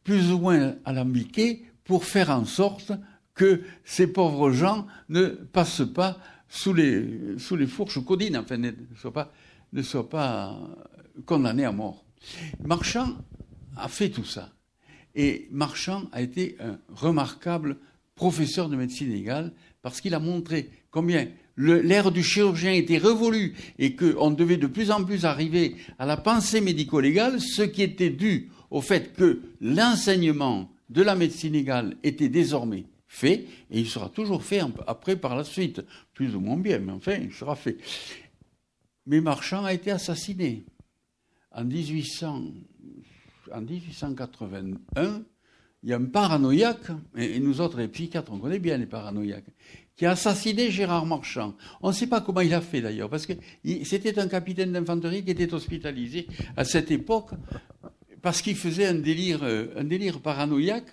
plus 0.05 0.33
ou 0.33 0.39
moins 0.39 0.77
alambiqués 0.87 1.67
pour 1.85 2.05
faire 2.05 2.31
en 2.31 2.45
sorte 2.45 2.93
que 3.35 3.63
ces 3.85 4.07
pauvres 4.07 4.51
gens 4.51 4.87
ne 5.09 5.27
passent 5.29 5.91
pas 5.95 6.19
sous 6.49 6.75
les, 6.75 7.39
sous 7.39 7.57
les 7.57 7.67
fourches 7.67 8.05
codines, 8.05 8.37
enfin, 8.37 8.59
ne 8.59 8.73
soient 8.97 9.13
pas, 9.13 9.33
ne 9.73 9.83
soient 9.83 10.09
pas 10.09 10.59
condamnés 11.25 11.65
à 11.65 11.73
mort. 11.73 12.05
Marchand 12.65 13.17
a 13.77 13.89
fait 13.89 14.11
tout 14.11 14.25
ça. 14.25 14.51
Et 15.15 15.49
Marchand 15.51 16.05
a 16.13 16.23
été 16.23 16.57
un 16.61 16.79
remarquable 16.89 17.79
professeur 18.15 18.69
de 18.69 18.77
médecine 18.77 19.11
légale 19.11 19.53
parce 19.83 20.01
qu'il 20.01 20.15
a 20.15 20.21
montré 20.21 20.71
combien 20.91 21.29
l'ère 21.57 22.13
du 22.13 22.23
chirurgien 22.23 22.73
était 22.73 22.99
révolue 22.99 23.55
et 23.79 23.95
qu'on 23.95 24.31
devait 24.31 24.57
de 24.57 24.67
plus 24.67 24.91
en 24.91 25.05
plus 25.05 25.25
arriver 25.25 25.77
à 25.99 26.07
la 26.07 26.17
pensée 26.17 26.61
médico-légale, 26.61 27.41
ce 27.41 27.63
qui 27.63 27.83
était 27.83 28.11
dû 28.11 28.51
au 28.71 28.81
fait 28.81 29.15
que 29.15 29.43
l'enseignement 29.61 30.71
de 30.93 31.03
la 31.03 31.15
médecine 31.15 31.55
légale 31.55 31.97
était 32.03 32.29
désormais 32.29 32.85
fait, 33.09 33.47
et 33.71 33.81
il 33.81 33.89
sera 33.89 34.09
toujours 34.09 34.43
fait 34.43 34.61
après 34.87 35.17
par 35.17 35.37
la 35.37 35.45
suite, 35.45 35.83
plus 36.15 36.35
ou 36.35 36.41
moins 36.41 36.57
bien, 36.57 36.79
mais 36.79 36.93
enfin, 36.93 37.17
il 37.21 37.33
sera 37.33 37.57
fait. 37.57 37.79
Mais 39.07 39.21
Marchand 39.21 39.65
a 39.65 39.73
été 39.73 39.91
assassiné 39.91 40.65
en, 41.51 41.65
1800, 41.65 42.43
en 43.53 43.61
1881. 43.61 45.23
Il 45.85 45.91
y 45.91 45.93
a 45.93 45.97
un 45.97 46.05
paranoïaque, 46.05 46.93
et 47.17 47.41
nous 47.41 47.61
autres 47.61 47.79
les 47.79 47.89
psychiatres, 47.89 48.33
on 48.33 48.39
connaît 48.39 48.61
bien 48.61 48.77
les 48.77 48.87
paranoïaques, 48.87 49.51
qui 49.97 50.07
a 50.07 50.13
assassiné 50.13 50.71
Gérard 50.71 51.07
Marchand. 51.07 51.55
On 51.81 51.89
ne 51.89 51.93
sait 51.93 52.07
pas 52.07 52.21
comment 52.21 52.41
il 52.41 52.55
a 52.55 52.61
fait 52.61 52.81
d'ailleurs, 52.81 53.11
parce 53.11 53.27
que 53.27 53.33
c'était 53.83 54.19
un 54.19 54.29
capitaine 54.29 54.73
d'infanterie 54.73 55.25
qui 55.25 55.33
était 55.33 55.53
hospitalisé 55.53 56.29
à 56.57 56.65
cette 56.65 56.91
époque 56.91 57.31
parce 58.23 58.41
qu'il 58.41 58.57
faisait 58.57 58.87
un 58.87 58.95
délire, 58.95 59.43
euh, 59.43 60.19
paranoïaque 60.23 60.93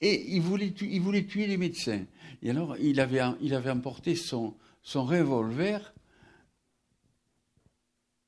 et 0.00 0.34
il 0.34 0.40
voulait, 0.40 0.72
tuer 0.72 1.46
les 1.46 1.56
médecins. 1.56 2.04
Et 2.42 2.50
alors 2.50 2.76
il 2.78 3.00
avait, 3.00 3.70
emporté 3.70 4.14
son, 4.14 4.54
son 4.82 5.04
revolver 5.04 5.92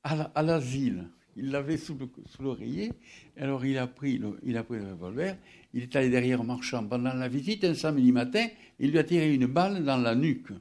à 0.02 0.42
l'asile. 0.42 1.08
Il 1.36 1.50
l'avait 1.50 1.78
sous 1.78 1.96
l'oreiller. 2.40 2.92
Alors 3.36 3.64
il 3.64 3.78
a, 3.78 3.86
pris 3.86 4.18
le, 4.18 4.38
il 4.42 4.56
a 4.56 4.64
pris 4.64 4.78
le 4.78 4.92
revolver. 4.92 5.38
Il 5.72 5.84
est 5.84 5.96
allé 5.96 6.10
derrière 6.10 6.44
Marchand 6.44 6.86
pendant 6.86 7.14
la 7.14 7.28
visite 7.28 7.64
un 7.64 7.74
samedi 7.74 8.12
matin. 8.12 8.46
Il 8.78 8.90
lui 8.90 8.98
a 8.98 9.04
tiré 9.04 9.32
une 9.32 9.46
balle 9.46 9.84
dans 9.84 9.96
la 9.96 10.14
nuque. 10.14 10.52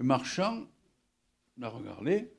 Marchand 0.00 0.66
l'a 1.58 1.68
regardé. 1.68 2.32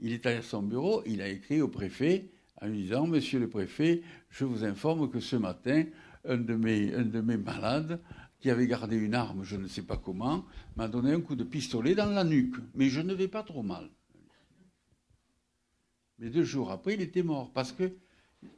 Il 0.00 0.12
est 0.12 0.24
allé 0.24 0.36
à 0.36 0.42
son 0.42 0.62
bureau. 0.62 1.02
Il 1.04 1.20
a 1.20 1.28
écrit 1.28 1.60
au 1.60 1.68
préfet 1.68 2.30
en 2.60 2.66
lui 2.66 2.82
disant 2.82 3.06
Monsieur 3.06 3.38
le 3.38 3.48
préfet, 3.48 4.02
je 4.30 4.44
vous 4.44 4.64
informe 4.64 5.10
que 5.10 5.20
ce 5.20 5.36
matin, 5.36 5.84
un 6.24 6.38
de 6.38 6.54
mes, 6.54 7.36
malades 7.36 8.00
qui 8.40 8.50
avait 8.50 8.66
gardé 8.66 8.96
une 8.96 9.14
arme, 9.14 9.44
je 9.44 9.56
ne 9.56 9.66
sais 9.66 9.82
pas 9.82 9.96
comment, 9.96 10.44
m'a 10.76 10.88
donné 10.88 11.12
un 11.12 11.20
coup 11.20 11.36
de 11.36 11.44
pistolet 11.44 11.94
dans 11.94 12.06
la 12.06 12.24
nuque. 12.24 12.56
Mais 12.74 12.88
je 12.88 13.00
ne 13.00 13.14
vais 13.14 13.28
pas 13.28 13.42
trop 13.42 13.62
mal. 13.62 13.90
Mais 16.18 16.30
deux 16.30 16.44
jours 16.44 16.70
après, 16.70 16.94
il 16.94 17.00
était 17.02 17.22
mort 17.22 17.52
parce 17.52 17.72
que 17.72 17.92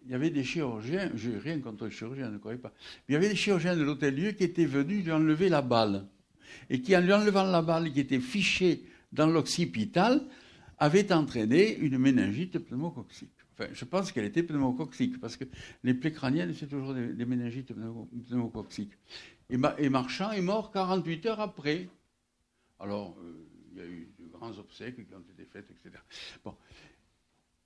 il 0.05 0.11
y 0.11 0.15
avait 0.15 0.31
des 0.31 0.45
chirurgiens, 0.45 1.11
je 1.15 1.31
n'ai 1.31 1.39
rien 1.39 1.61
contre 1.61 1.87
les 1.87 1.91
chirurgiens, 1.91 2.31
ne 2.31 2.39
croyez 2.39 2.59
pas. 2.59 2.73
il 3.09 3.13
y 3.13 3.17
avait 3.17 3.29
des 3.29 3.37
chirurgiens 3.37 3.77
de 3.77 3.83
l'hôtel-lieu 3.83 4.33
qui 4.33 4.45
étaient 4.45 4.67
venus 4.67 5.05
lui 5.05 5.13
enlever 5.13 5.49
la 5.49 5.63
balle. 5.63 6.07
Et 6.69 6.81
qui, 6.81 6.97
en 6.97 7.01
lui 7.01 7.13
enlevant 7.13 7.45
la 7.45 7.63
balle 7.63 7.93
qui 7.93 8.01
était 8.01 8.21
fichée 8.21 8.85
dans 9.13 9.27
l'occipital, 9.27 10.27
avait 10.79 11.13
entraîné 11.13 11.77
une 11.79 11.99
méningite 11.99 12.59
pneumococcique. 12.59 13.38
Je 13.73 13.85
pense 13.85 14.13
qu'elle 14.13 14.25
était 14.25 14.43
pneumococcique, 14.43 15.21
parce 15.21 15.37
que 15.37 15.45
les 15.83 15.95
plaies 15.95 16.13
crâniennes, 16.13 16.55
c'est 16.55 16.69
toujours 16.69 16.95
des, 16.95 17.25
méningites 17.25 17.73
pneumococciques. 18.29 18.93
Et, 19.51 19.89
Marchand 19.89 20.31
est 20.33 20.41
mort 20.41 20.71
48 20.71 21.27
heures 21.27 21.41
après. 21.41 21.89
Alors, 22.79 23.17
euh, 23.21 23.47
il 23.73 23.79
y 23.79 23.81
a 23.81 23.87
eu 23.87 24.09
de 24.19 24.27
grands 24.27 24.57
obsèques 24.59 24.97
qui 24.97 25.15
ont 25.15 25.25
été 25.33 25.45
faites, 25.45 25.69
etc. 25.71 26.03
Bon. 26.45 26.55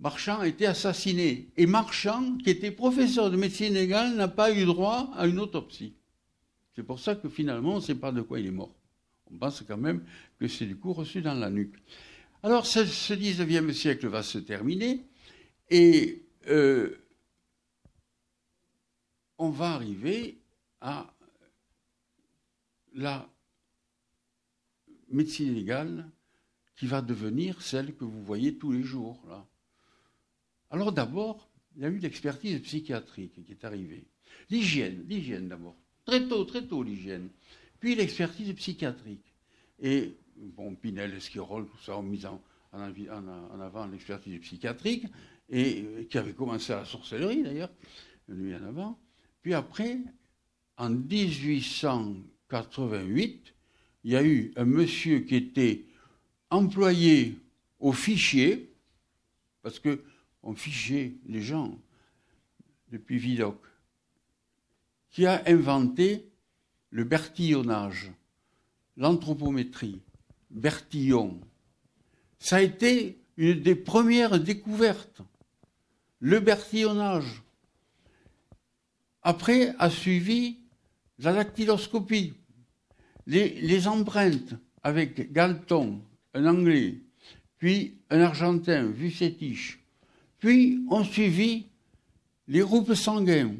Marchand 0.01 0.41
a 0.41 0.49
été 0.49 0.67
assassiné. 0.67 1.49
Et 1.57 1.67
Marchand, 1.67 2.37
qui 2.39 2.51
était 2.51 2.71
professeur 2.71 3.31
de 3.31 3.37
médecine 3.37 3.75
légale, 3.75 4.17
n'a 4.17 4.29
pas 4.29 4.53
eu 4.53 4.65
droit 4.65 5.11
à 5.15 5.27
une 5.27 5.39
autopsie. 5.39 5.95
C'est 6.75 6.83
pour 6.83 6.99
ça 6.99 7.15
que 7.15 7.29
finalement, 7.29 7.75
on 7.75 7.77
ne 7.77 7.81
sait 7.81 7.95
pas 7.95 8.11
de 8.11 8.23
quoi 8.23 8.41
il 8.41 8.47
est 8.47 8.53
mort. 8.53 8.75
On 9.31 9.37
pense 9.37 9.63
quand 9.67 9.77
même 9.77 10.03
que 10.41 10.49
c'est 10.49 10.67
du 10.67 10.77
coup 10.77 10.93
reçu 10.93 11.23
dans 11.23 11.35
la 11.35 11.51
nuque. 11.51 11.77
Alors, 12.43 12.67
ce 12.67 12.81
19e 12.81 13.73
siècle 13.73 14.09
va 14.09 14.23
se 14.23 14.39
terminer 14.39 15.05
et 15.73 16.23
euh, 16.49 16.99
on 19.39 19.49
va 19.49 19.71
arriver 19.71 20.39
à 20.83 21.11
la 22.93 23.27
médecine 25.09 25.55
légale 25.55 26.11
qui 26.77 26.87
va 26.87 27.01
devenir 27.01 27.63
celle 27.63 27.95
que 27.95 28.05
vous 28.05 28.23
voyez 28.23 28.59
tous 28.59 28.71
les 28.71 28.83
jours 28.83 29.25
là. 29.29 29.47
Alors 30.71 30.93
d'abord, 30.93 31.49
il 31.77 31.83
y 31.83 31.85
a 31.87 31.89
eu 31.89 31.99
l'expertise 31.99 32.61
psychiatrique 32.61 33.43
qui 33.45 33.53
est 33.53 33.65
arrivée. 33.65 34.05
L'hygiène, 34.51 35.07
l'hygiène 35.09 35.49
d'abord. 35.49 35.77
Très 36.05 36.29
tôt, 36.29 36.45
très 36.45 36.67
tôt 36.67 36.83
l'hygiène. 36.83 37.31
Puis 37.81 37.95
l'expertise 37.95 38.53
psychiatrique. 38.55 39.25
Et, 39.81 40.17
bon, 40.37 40.75
Pinel, 40.75 41.15
Esquirol, 41.15 41.67
tout 41.67 41.79
ça 41.79 41.97
ont 41.97 42.03
mis 42.03 42.25
en, 42.27 42.43
en 42.73 43.61
avant 43.61 43.87
l'expertise 43.87 44.39
psychiatrique, 44.41 45.07
et 45.53 46.09
qui 46.11 46.19
avait 46.19 46.33
commencé 46.33 46.73
à 46.73 46.79
la 46.79 46.87
sorcellerie 46.87 47.43
d'ailleurs, 47.43 47.71
lui 48.29 48.57
en 48.57 48.65
avant. 48.65 48.99
Puis 49.43 49.55
après, 49.55 49.99
en 50.79 50.91
1888, 50.91 53.55
il 54.05 54.11
y 54.11 54.17
a 54.17 54.25
eu 54.25 54.53
un 54.57 54.65
monsieur 54.65 55.21
qui 55.21 55.37
était 55.37 55.85
employé 56.51 57.39
au 57.79 57.93
fichier, 57.93 58.75
parce 59.63 59.79
que 59.79 60.03
on 60.43 60.55
fichait 60.55 61.13
les 61.27 61.43
gens 61.43 61.79
depuis 62.91 63.19
Vidocq, 63.19 63.61
qui 65.11 65.27
a 65.27 65.43
inventé 65.47 66.27
le 66.91 67.05
bertillonnage, 67.05 68.11
l'anthropométrie, 68.97 70.01
Bertillon. 70.51 71.39
Ça 72.39 72.57
a 72.57 72.63
été 72.63 73.19
une 73.37 73.61
des 73.61 73.75
premières 73.75 74.39
découvertes, 74.39 75.23
le 76.23 76.39
bertillonnage. 76.39 77.43
Après 79.23 79.75
a 79.79 79.91
suivi 79.91 80.61
la 81.19 81.33
dactyloscopie, 81.33 82.35
les, 83.27 83.89
empreintes 83.89 84.55
avec 84.83 85.33
Galton, 85.33 86.01
un 86.35 86.47
Anglais, 86.47 87.01
puis 87.59 87.99
un 88.09 88.21
Argentin, 88.21 88.87
Vucetich, 88.87 89.81
puis 90.39 90.85
ont 90.91 91.05
suivi 91.05 91.67
les 92.47 92.61
groupes 92.61 92.95
sanguins, 92.95 93.55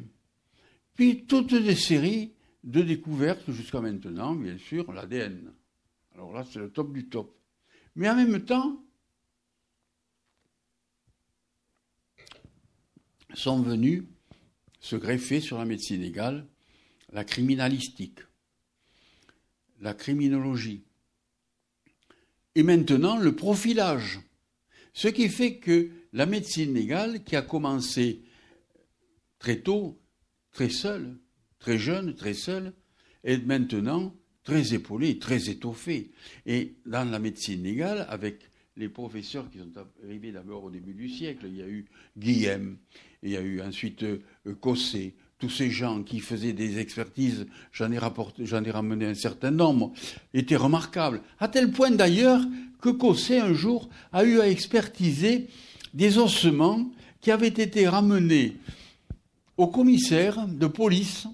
puis 0.95 1.25
toutes 1.25 1.53
des 1.53 1.75
séries 1.75 2.31
de 2.63 2.81
découvertes 2.81 3.51
jusqu'à 3.51 3.81
maintenant, 3.81 4.35
bien 4.35 4.57
sûr, 4.57 4.91
l'ADN. 4.93 5.51
Alors 6.15 6.33
là, 6.33 6.45
c'est 6.49 6.59
le 6.59 6.69
top 6.69 6.93
du 6.93 7.07
top. 7.09 7.35
Mais 7.95 8.09
en 8.09 8.15
même 8.15 8.39
temps, 8.45 8.82
sont 13.33 13.61
venus 13.61 14.03
se 14.79 14.95
greffer 14.95 15.39
sur 15.39 15.57
la 15.57 15.65
médecine 15.65 16.01
légale 16.01 16.45
la 17.13 17.23
criminalistique, 17.23 18.19
la 19.79 19.93
criminologie, 19.93 20.83
et 22.55 22.63
maintenant 22.63 23.17
le 23.17 23.35
profilage. 23.35 24.19
Ce 24.93 25.07
qui 25.07 25.29
fait 25.29 25.57
que 25.57 25.89
la 26.11 26.25
médecine 26.25 26.73
légale, 26.73 27.23
qui 27.23 27.35
a 27.35 27.41
commencé 27.41 28.21
très 29.39 29.59
tôt, 29.61 29.99
très 30.51 30.69
seule, 30.69 31.17
très 31.59 31.77
jeune, 31.77 32.15
très 32.15 32.33
seule, 32.33 32.73
est 33.23 33.43
maintenant 33.45 34.15
très 34.43 34.73
épaulée, 34.73 35.17
très 35.17 35.49
étoffée. 35.49 36.11
Et 36.45 36.75
dans 36.85 37.09
la 37.09 37.19
médecine 37.19 37.63
légale, 37.63 38.05
avec 38.09 38.49
les 38.75 38.89
professeurs 38.89 39.49
qui 39.49 39.59
sont 39.59 39.71
arrivés 40.03 40.31
d'abord 40.31 40.63
au 40.63 40.71
début 40.71 40.93
du 40.93 41.09
siècle, 41.09 41.45
il 41.47 41.57
y 41.57 41.61
a 41.61 41.67
eu 41.67 41.85
Guillem, 42.17 42.77
il 43.23 43.31
y 43.31 43.37
a 43.37 43.41
eu 43.41 43.61
ensuite 43.61 44.03
euh, 44.03 44.19
Cossé, 44.59 45.15
tous 45.39 45.49
ces 45.49 45.69
gens 45.69 46.03
qui 46.03 46.19
faisaient 46.19 46.53
des 46.53 46.79
expertises, 46.79 47.45
j'en 47.71 47.91
ai, 47.91 47.97
rapporté, 47.97 48.45
j'en 48.45 48.63
ai 48.63 48.71
ramené 48.71 49.05
un 49.05 49.15
certain 49.15 49.51
nombre, 49.51 49.91
étaient 50.33 50.55
remarquables. 50.55 51.21
À 51.39 51.47
tel 51.47 51.71
point 51.71 51.91
d'ailleurs 51.91 52.41
que 52.81 52.89
Cossé, 52.89 53.39
un 53.39 53.53
jour, 53.53 53.89
a 54.11 54.23
eu 54.23 54.39
à 54.39 54.47
expertiser 54.47 55.47
des 55.93 56.17
ossements 56.17 56.85
qui 57.21 57.31
avaient 57.31 57.47
été 57.47 57.87
ramenés 57.87 58.57
au 59.57 59.67
commissaire 59.67 60.47
de 60.47 60.67
police, 60.67 61.27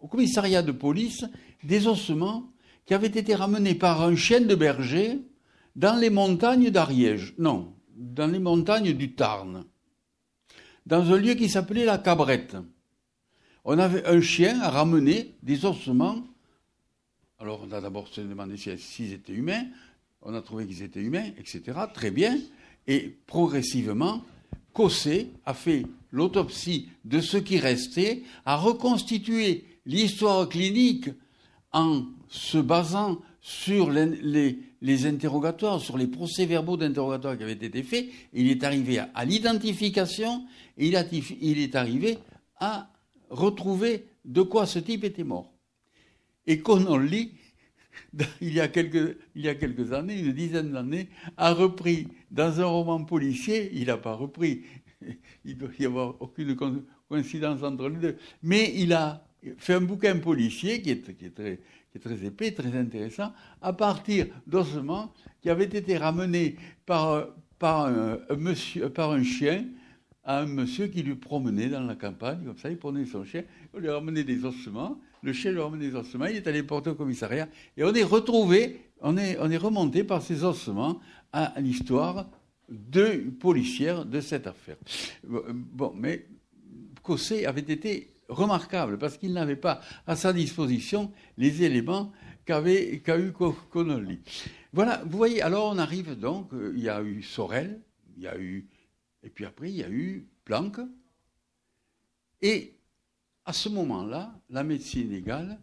au 0.00 0.08
commissariat 0.08 0.62
de 0.62 0.72
police, 0.72 1.24
des 1.62 1.86
ossements 1.86 2.48
qui 2.86 2.94
avaient 2.94 3.06
été 3.06 3.34
ramenés 3.34 3.74
par 3.74 4.02
un 4.02 4.16
chien 4.16 4.40
de 4.40 4.54
berger 4.54 5.20
dans 5.76 5.96
les 5.96 6.10
montagnes 6.10 6.70
d'Ariège. 6.70 7.34
Non, 7.38 7.72
dans 7.96 8.26
les 8.26 8.40
montagnes 8.40 8.92
du 8.92 9.12
Tarn, 9.12 9.64
dans 10.86 11.12
un 11.12 11.16
lieu 11.16 11.34
qui 11.34 11.48
s'appelait 11.48 11.84
la 11.84 11.98
Cabrette. 11.98 12.56
On 13.64 13.78
avait 13.78 14.04
un 14.06 14.20
chien 14.20 14.60
à 14.60 14.70
ramener 14.70 15.34
des 15.42 15.64
ossements. 15.64 16.22
Alors 17.38 17.66
on 17.66 17.72
a 17.72 17.80
d'abord 17.80 18.08
se 18.08 18.20
demandé 18.20 18.56
s'ils 18.56 19.12
étaient 19.12 19.32
humains, 19.32 19.64
on 20.22 20.34
a 20.34 20.42
trouvé 20.42 20.66
qu'ils 20.66 20.82
étaient 20.82 21.00
humains, 21.00 21.30
etc. 21.38 21.78
Très 21.92 22.10
bien. 22.10 22.38
Et 22.86 23.16
progressivement, 23.26 24.22
Cossé 24.72 25.30
a 25.44 25.54
fait 25.54 25.84
l'autopsie 26.10 26.88
de 27.04 27.20
ce 27.20 27.36
qui 27.36 27.58
restait, 27.58 28.22
a 28.44 28.56
reconstitué 28.56 29.64
l'histoire 29.86 30.48
clinique 30.48 31.10
en 31.72 32.04
se 32.28 32.58
basant 32.58 33.20
sur 33.44 33.90
les, 33.90 35.06
interrogatoires, 35.06 35.80
sur 35.80 35.98
les 35.98 36.06
procès-verbaux 36.06 36.76
d'interrogatoire 36.76 37.36
qui 37.36 37.42
avaient 37.42 37.52
été 37.52 37.82
faits. 37.82 38.06
Il 38.32 38.48
est 38.48 38.62
arrivé 38.62 39.00
à, 39.00 39.24
l'identification 39.24 40.46
il, 40.78 40.94
est 40.94 41.74
arrivé 41.74 42.18
à 42.56 42.88
retrouver 43.30 44.06
de 44.24 44.42
quoi 44.42 44.64
ce 44.64 44.78
type 44.78 45.02
était 45.02 45.24
mort. 45.24 45.52
Et 46.46 46.60
Connolly, 46.60 47.32
il 48.40 48.54
y, 48.54 48.60
a 48.60 48.68
quelques, 48.68 49.18
il 49.34 49.42
y 49.42 49.48
a 49.48 49.56
quelques 49.56 49.92
années, 49.92 50.20
une 50.20 50.32
dizaine 50.32 50.70
d'années, 50.70 51.08
a 51.36 51.52
repris 51.52 52.06
dans 52.30 52.60
un 52.60 52.66
roman 52.66 53.04
policier, 53.04 53.70
il 53.74 53.86
n'a 53.86 53.96
pas 53.96 54.14
repris, 54.14 54.62
il 55.44 55.58
doit 55.58 55.70
y 55.80 55.84
avoir 55.84 56.14
aucune 56.22 56.56
coïncidence 57.08 57.64
entre 57.64 57.88
les 57.88 57.96
deux, 57.96 58.16
mais 58.42 58.72
il 58.76 58.92
a 58.92 59.26
fait 59.58 59.74
un 59.74 59.80
bouquin 59.80 60.16
policier 60.18 60.82
qui 60.82 60.90
est, 60.90 61.02
très, 61.02 62.24
épais, 62.24 62.52
très 62.52 62.76
intéressant, 62.76 63.32
à 63.60 63.72
partir 63.72 64.26
d'ossements 64.46 65.12
qui 65.40 65.50
avaient 65.50 65.64
été 65.64 65.96
ramenés 65.96 66.56
par, 66.86 67.26
un, 67.60 69.24
chien 69.24 69.64
à 70.24 70.40
un 70.40 70.46
monsieur 70.46 70.86
qui 70.86 71.02
lui 71.02 71.16
promenait 71.16 71.68
dans 71.68 71.82
la 71.82 71.96
campagne, 71.96 72.44
comme 72.44 72.58
ça, 72.58 72.70
il 72.70 72.78
prenait 72.78 73.04
son 73.06 73.24
chien, 73.24 73.42
on 73.74 73.78
lui 73.78 73.88
ramenait 73.88 74.24
des 74.24 74.44
ossements, 74.44 75.00
le 75.22 75.32
chien 75.32 75.50
lui 75.52 75.60
ramenait 75.60 75.90
des 75.90 75.96
ossements, 75.96 76.26
il 76.26 76.36
est 76.36 76.46
allé 76.46 76.62
porter 76.62 76.90
au 76.90 76.94
commissariat, 76.94 77.48
et 77.76 77.82
on 77.84 77.92
est 77.92 78.04
retrouvé, 78.04 78.80
on 79.00 79.16
est, 79.16 79.36
on 79.40 79.50
est 79.50 79.56
remonté 79.56 80.04
par 80.04 80.22
ces 80.22 80.44
ossements 80.44 81.00
à 81.32 81.54
l'histoire 81.60 82.28
de 82.68 83.30
policière 83.40 84.04
de 84.04 84.20
cette 84.20 84.46
affaire. 84.46 84.76
Bon, 85.24 85.92
mais 85.96 86.26
Cossé 87.02 87.46
avait 87.46 87.60
été 87.60 88.12
remarquable 88.34 88.98
parce 88.98 89.16
qu'il 89.16 89.32
n'avait 89.32 89.56
pas 89.56 89.80
à 90.06 90.16
sa 90.16 90.32
disposition 90.32 91.12
les 91.38 91.62
éléments 91.62 92.12
qu'avait 92.44 93.00
qu'a 93.00 93.18
eu 93.18 93.32
Connolly. 93.70 94.20
Voilà, 94.72 95.02
vous 95.04 95.16
voyez, 95.16 95.42
alors 95.42 95.72
on 95.72 95.78
arrive 95.78 96.18
donc, 96.18 96.52
euh, 96.52 96.72
il 96.74 96.82
y 96.82 96.88
a 96.88 97.02
eu 97.02 97.22
Sorel, 97.22 97.80
il 98.16 98.22
y 98.22 98.26
a 98.26 98.38
eu, 98.38 98.66
et 99.22 99.30
puis 99.30 99.44
après 99.44 99.70
il 99.70 99.76
y 99.76 99.84
a 99.84 99.90
eu 99.90 100.26
Planck, 100.44 100.80
et 102.40 102.74
à 103.44 103.52
ce 103.52 103.68
moment-là, 103.68 104.34
la 104.50 104.64
médecine 104.64 105.10
légale, 105.10 105.58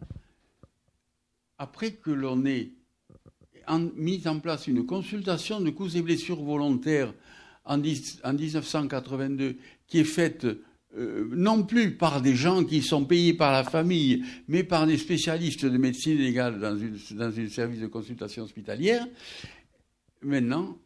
après 1.58 1.92
que 1.92 2.10
l'on 2.10 2.44
ait 2.46 2.70
mis 3.94 4.26
en 4.26 4.40
place 4.40 4.66
une 4.66 4.86
consultation 4.86 5.60
de 5.60 5.70
coups 5.70 5.94
et 5.94 6.02
blessures 6.02 6.42
volontaires 6.42 7.12
en, 7.64 7.78
1982, 7.78 9.56
qui 9.86 9.98
est 9.98 10.04
faite 10.04 10.46
euh, 10.96 11.28
non 11.32 11.62
plus 11.62 11.92
par 11.92 12.20
des 12.20 12.34
gens 12.34 12.64
qui 12.64 12.82
sont 12.82 13.04
payés 13.04 13.34
par 13.34 13.52
la 13.52 13.62
famille, 13.62 14.24
mais 14.48 14.64
par 14.64 14.88
des 14.88 14.98
spécialistes 14.98 15.64
de 15.64 15.78
médecine 15.78 16.18
légale 16.18 16.58
dans, 16.58 16.76
un 16.76 17.48
service 17.48 17.80
de 17.80 17.86
consultation 17.86 18.42
hospitalière, 18.42 19.06
maintenant, 20.22 20.76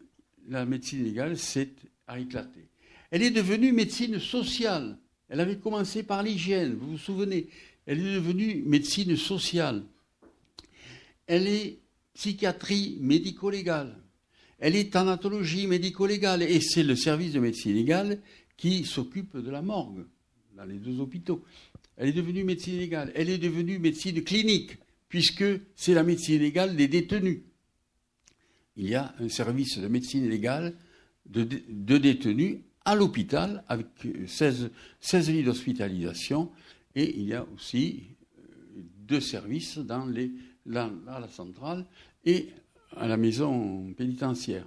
la 0.48 0.66
médecine 0.66 1.02
légale 1.04 1.38
s'est 1.38 1.70
éclatée. 2.18 2.68
Elle 3.10 3.22
est 3.22 3.30
devenue 3.30 3.72
médecine 3.72 4.18
sociale. 4.18 4.98
Elle 5.30 5.40
avait 5.40 5.56
commencé 5.56 6.02
par 6.02 6.22
l'hygiène, 6.22 6.74
vous 6.74 6.92
vous 6.92 6.98
souvenez. 6.98 7.48
Elle 7.86 8.00
est 8.00 8.14
devenue 8.14 8.62
médecine 8.66 9.16
sociale. 9.16 9.84
Elle 11.26 11.46
est 11.46 11.78
psychiatrie 12.12 12.98
médico-légale. 13.00 13.96
Elle 14.58 14.76
est 14.76 14.92
thanatologie 14.92 15.66
médico-légale. 15.66 16.42
Et 16.42 16.60
c'est 16.60 16.82
le 16.82 16.94
service 16.94 17.32
de 17.32 17.40
médecine 17.40 17.74
légale 17.74 18.18
qui 18.56 18.84
s'occupe 18.84 19.36
de 19.36 19.50
la 19.50 19.62
morgue 19.62 20.04
dans 20.56 20.64
les 20.64 20.78
deux 20.78 21.00
hôpitaux. 21.00 21.44
Elle 21.96 22.08
est 22.08 22.12
devenue 22.12 22.44
médecine 22.44 22.78
légale. 22.78 23.12
Elle 23.14 23.30
est 23.30 23.38
devenue 23.38 23.78
médecine 23.78 24.22
clinique, 24.22 24.78
puisque 25.08 25.44
c'est 25.74 25.94
la 25.94 26.02
médecine 26.02 26.40
légale 26.40 26.76
des 26.76 26.88
détenus. 26.88 27.40
Il 28.76 28.88
y 28.88 28.94
a 28.94 29.14
un 29.20 29.28
service 29.28 29.78
de 29.78 29.86
médecine 29.88 30.28
légale 30.28 30.74
de, 31.26 31.44
détenus 31.98 32.58
à 32.84 32.94
l'hôpital 32.94 33.64
avec 33.68 33.86
16, 34.26 34.70
16 35.00 35.30
lits 35.30 35.44
d'hospitalisation 35.44 36.50
et 36.94 37.16
il 37.16 37.24
y 37.24 37.34
a 37.34 37.46
aussi 37.54 38.02
euh, 38.38 38.42
deux 38.98 39.20
services 39.20 39.78
dans 39.78 40.04
la 40.66 41.28
centrale 41.28 41.86
et 42.24 42.48
à 42.96 43.06
la 43.06 43.16
maison 43.16 43.92
pénitentiaire. 43.94 44.66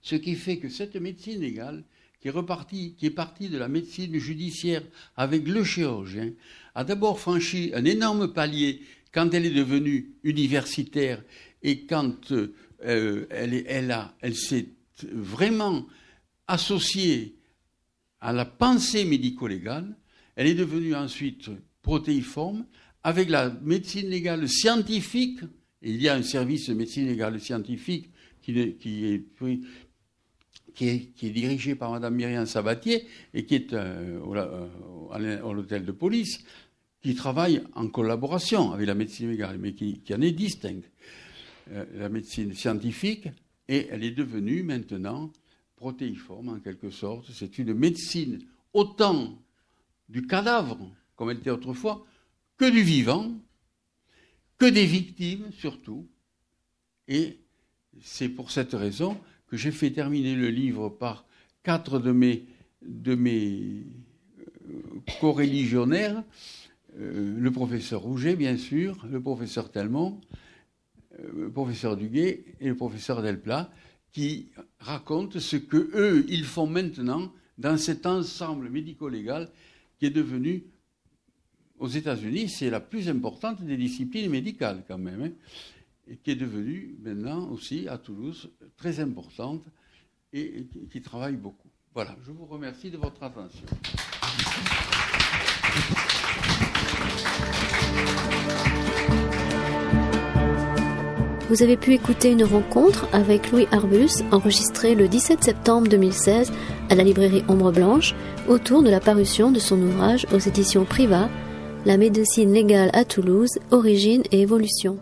Ce 0.00 0.16
qui 0.16 0.34
fait 0.34 0.58
que 0.58 0.68
cette 0.68 0.96
médecine 0.96 1.40
légale 1.40 1.84
qui 2.22 2.28
est, 2.28 2.30
reparti, 2.30 2.94
qui 2.96 3.06
est 3.06 3.10
parti 3.10 3.48
de 3.48 3.58
la 3.58 3.66
médecine 3.66 4.16
judiciaire 4.16 4.82
avec 5.16 5.48
le 5.48 5.64
chirurgien, 5.64 6.32
a 6.76 6.84
d'abord 6.84 7.18
franchi 7.18 7.72
un 7.74 7.84
énorme 7.84 8.32
palier 8.32 8.82
quand 9.12 9.34
elle 9.34 9.44
est 9.44 9.50
devenue 9.50 10.12
universitaire 10.22 11.20
et 11.64 11.84
quand 11.84 12.30
euh, 12.30 13.26
elle, 13.28 13.64
elle, 13.66 13.96
elle 14.20 14.36
s'est 14.36 14.68
vraiment 15.02 15.84
associée 16.46 17.34
à 18.20 18.32
la 18.32 18.44
pensée 18.44 19.04
médico-légale. 19.04 19.96
Elle 20.36 20.46
est 20.46 20.54
devenue 20.54 20.94
ensuite 20.94 21.50
protéiforme 21.82 22.64
avec 23.02 23.30
la 23.30 23.50
médecine 23.62 24.08
légale 24.08 24.48
scientifique. 24.48 25.40
il 25.82 26.00
y 26.00 26.08
a 26.08 26.14
un 26.14 26.22
service 26.22 26.68
de 26.68 26.74
médecine 26.74 27.08
légale 27.08 27.40
scientifique 27.40 28.10
qui, 28.40 28.76
qui 28.76 29.06
est 29.06 29.24
qui 30.74 30.88
est, 30.88 31.30
dirigé 31.30 31.74
par 31.74 31.92
Mme 31.92 32.14
Myriam 32.14 32.46
Sabatier 32.46 33.06
et 33.34 33.44
qui 33.44 33.54
est 33.54 33.72
euh, 33.72 34.20
euh, 34.34 34.68
à 35.10 35.18
l'hôtel 35.52 35.84
de 35.84 35.92
police, 35.92 36.44
qui 37.02 37.14
travaille 37.14 37.62
en 37.74 37.88
collaboration 37.88 38.72
avec 38.72 38.86
la 38.86 38.94
médecine 38.94 39.30
légale, 39.30 39.58
mais 39.58 39.74
qui, 39.74 40.02
en 40.12 40.20
est 40.20 40.32
distincte. 40.32 40.90
Euh, 41.70 41.84
la 41.94 42.08
médecine 42.08 42.54
scientifique, 42.54 43.28
et 43.68 43.88
elle 43.90 44.04
est 44.04 44.12
devenue 44.12 44.62
maintenant 44.62 45.30
protéiforme 45.76 46.48
en 46.50 46.60
quelque 46.60 46.90
sorte. 46.90 47.30
C'est 47.32 47.58
une 47.58 47.74
médecine 47.74 48.40
autant 48.72 49.38
du 50.08 50.26
cadavre, 50.26 50.78
comme 51.16 51.30
elle 51.30 51.38
était 51.38 51.50
autrefois, 51.50 52.04
que 52.56 52.70
du 52.70 52.82
vivant, 52.82 53.32
que 54.58 54.66
des 54.66 54.86
victimes 54.86 55.50
surtout. 55.52 56.06
Et 57.08 57.38
c'est 58.00 58.28
pour 58.28 58.50
cette 58.50 58.72
raison 58.72 59.18
que 59.52 59.58
j'ai 59.58 59.70
fait 59.70 59.90
terminer 59.90 60.34
le 60.34 60.48
livre 60.48 60.88
par 60.88 61.26
quatre 61.62 61.98
de 61.98 62.10
mes, 62.10 62.46
de 62.80 63.14
mes 63.14 63.82
euh, 64.66 64.80
co-religionnaires, 65.20 66.24
euh, 66.98 67.38
le 67.38 67.50
professeur 67.50 68.00
Rouget, 68.00 68.34
bien 68.34 68.56
sûr, 68.56 69.06
le 69.10 69.20
professeur 69.20 69.70
Telmont, 69.70 70.18
euh, 71.20 71.30
le 71.36 71.50
professeur 71.50 71.98
Duguay 71.98 72.46
et 72.60 72.68
le 72.68 72.74
professeur 72.74 73.20
Delplat, 73.20 73.70
qui 74.10 74.48
racontent 74.80 75.38
ce 75.38 75.56
que 75.56 75.90
eux, 75.94 76.24
ils 76.30 76.46
font 76.46 76.66
maintenant 76.66 77.30
dans 77.58 77.76
cet 77.76 78.06
ensemble 78.06 78.70
médico-légal 78.70 79.50
qui 79.98 80.06
est 80.06 80.10
devenu, 80.10 80.64
aux 81.78 81.88
États-Unis, 81.88 82.48
c'est 82.48 82.70
la 82.70 82.80
plus 82.80 83.06
importante 83.10 83.62
des 83.62 83.76
disciplines 83.76 84.30
médicales 84.30 84.82
quand 84.88 84.96
même. 84.96 85.24
Hein 85.24 85.32
et 86.08 86.16
qui 86.16 86.30
est 86.32 86.36
devenue 86.36 86.96
maintenant 87.02 87.48
aussi 87.50 87.88
à 87.88 87.98
Toulouse 87.98 88.50
très 88.76 89.00
importante 89.00 89.64
et 90.32 90.66
qui 90.90 91.00
travaille 91.02 91.36
beaucoup. 91.36 91.68
Voilà, 91.94 92.16
je 92.22 92.32
vous 92.32 92.46
remercie 92.46 92.90
de 92.90 92.96
votre 92.96 93.22
attention. 93.22 93.66
Vous 101.52 101.62
avez 101.62 101.76
pu 101.76 101.92
écouter 101.92 102.30
une 102.30 102.44
rencontre 102.44 103.06
avec 103.12 103.52
Louis 103.52 103.66
Arbus 103.72 104.22
enregistrée 104.30 104.94
le 104.94 105.06
17 105.06 105.44
septembre 105.44 105.86
2016 105.86 106.50
à 106.88 106.94
la 106.94 107.04
librairie 107.04 107.44
Ombre 107.46 107.72
Blanche 107.72 108.14
autour 108.48 108.82
de 108.82 108.88
la 108.88 109.00
parution 109.00 109.50
de 109.50 109.58
son 109.58 109.78
ouvrage 109.82 110.26
aux 110.32 110.38
éditions 110.38 110.86
Privat 110.86 111.28
La 111.84 111.98
médecine 111.98 112.54
légale 112.54 112.88
à 112.94 113.04
Toulouse, 113.04 113.58
origine 113.70 114.22
et 114.30 114.40
évolution. 114.40 114.98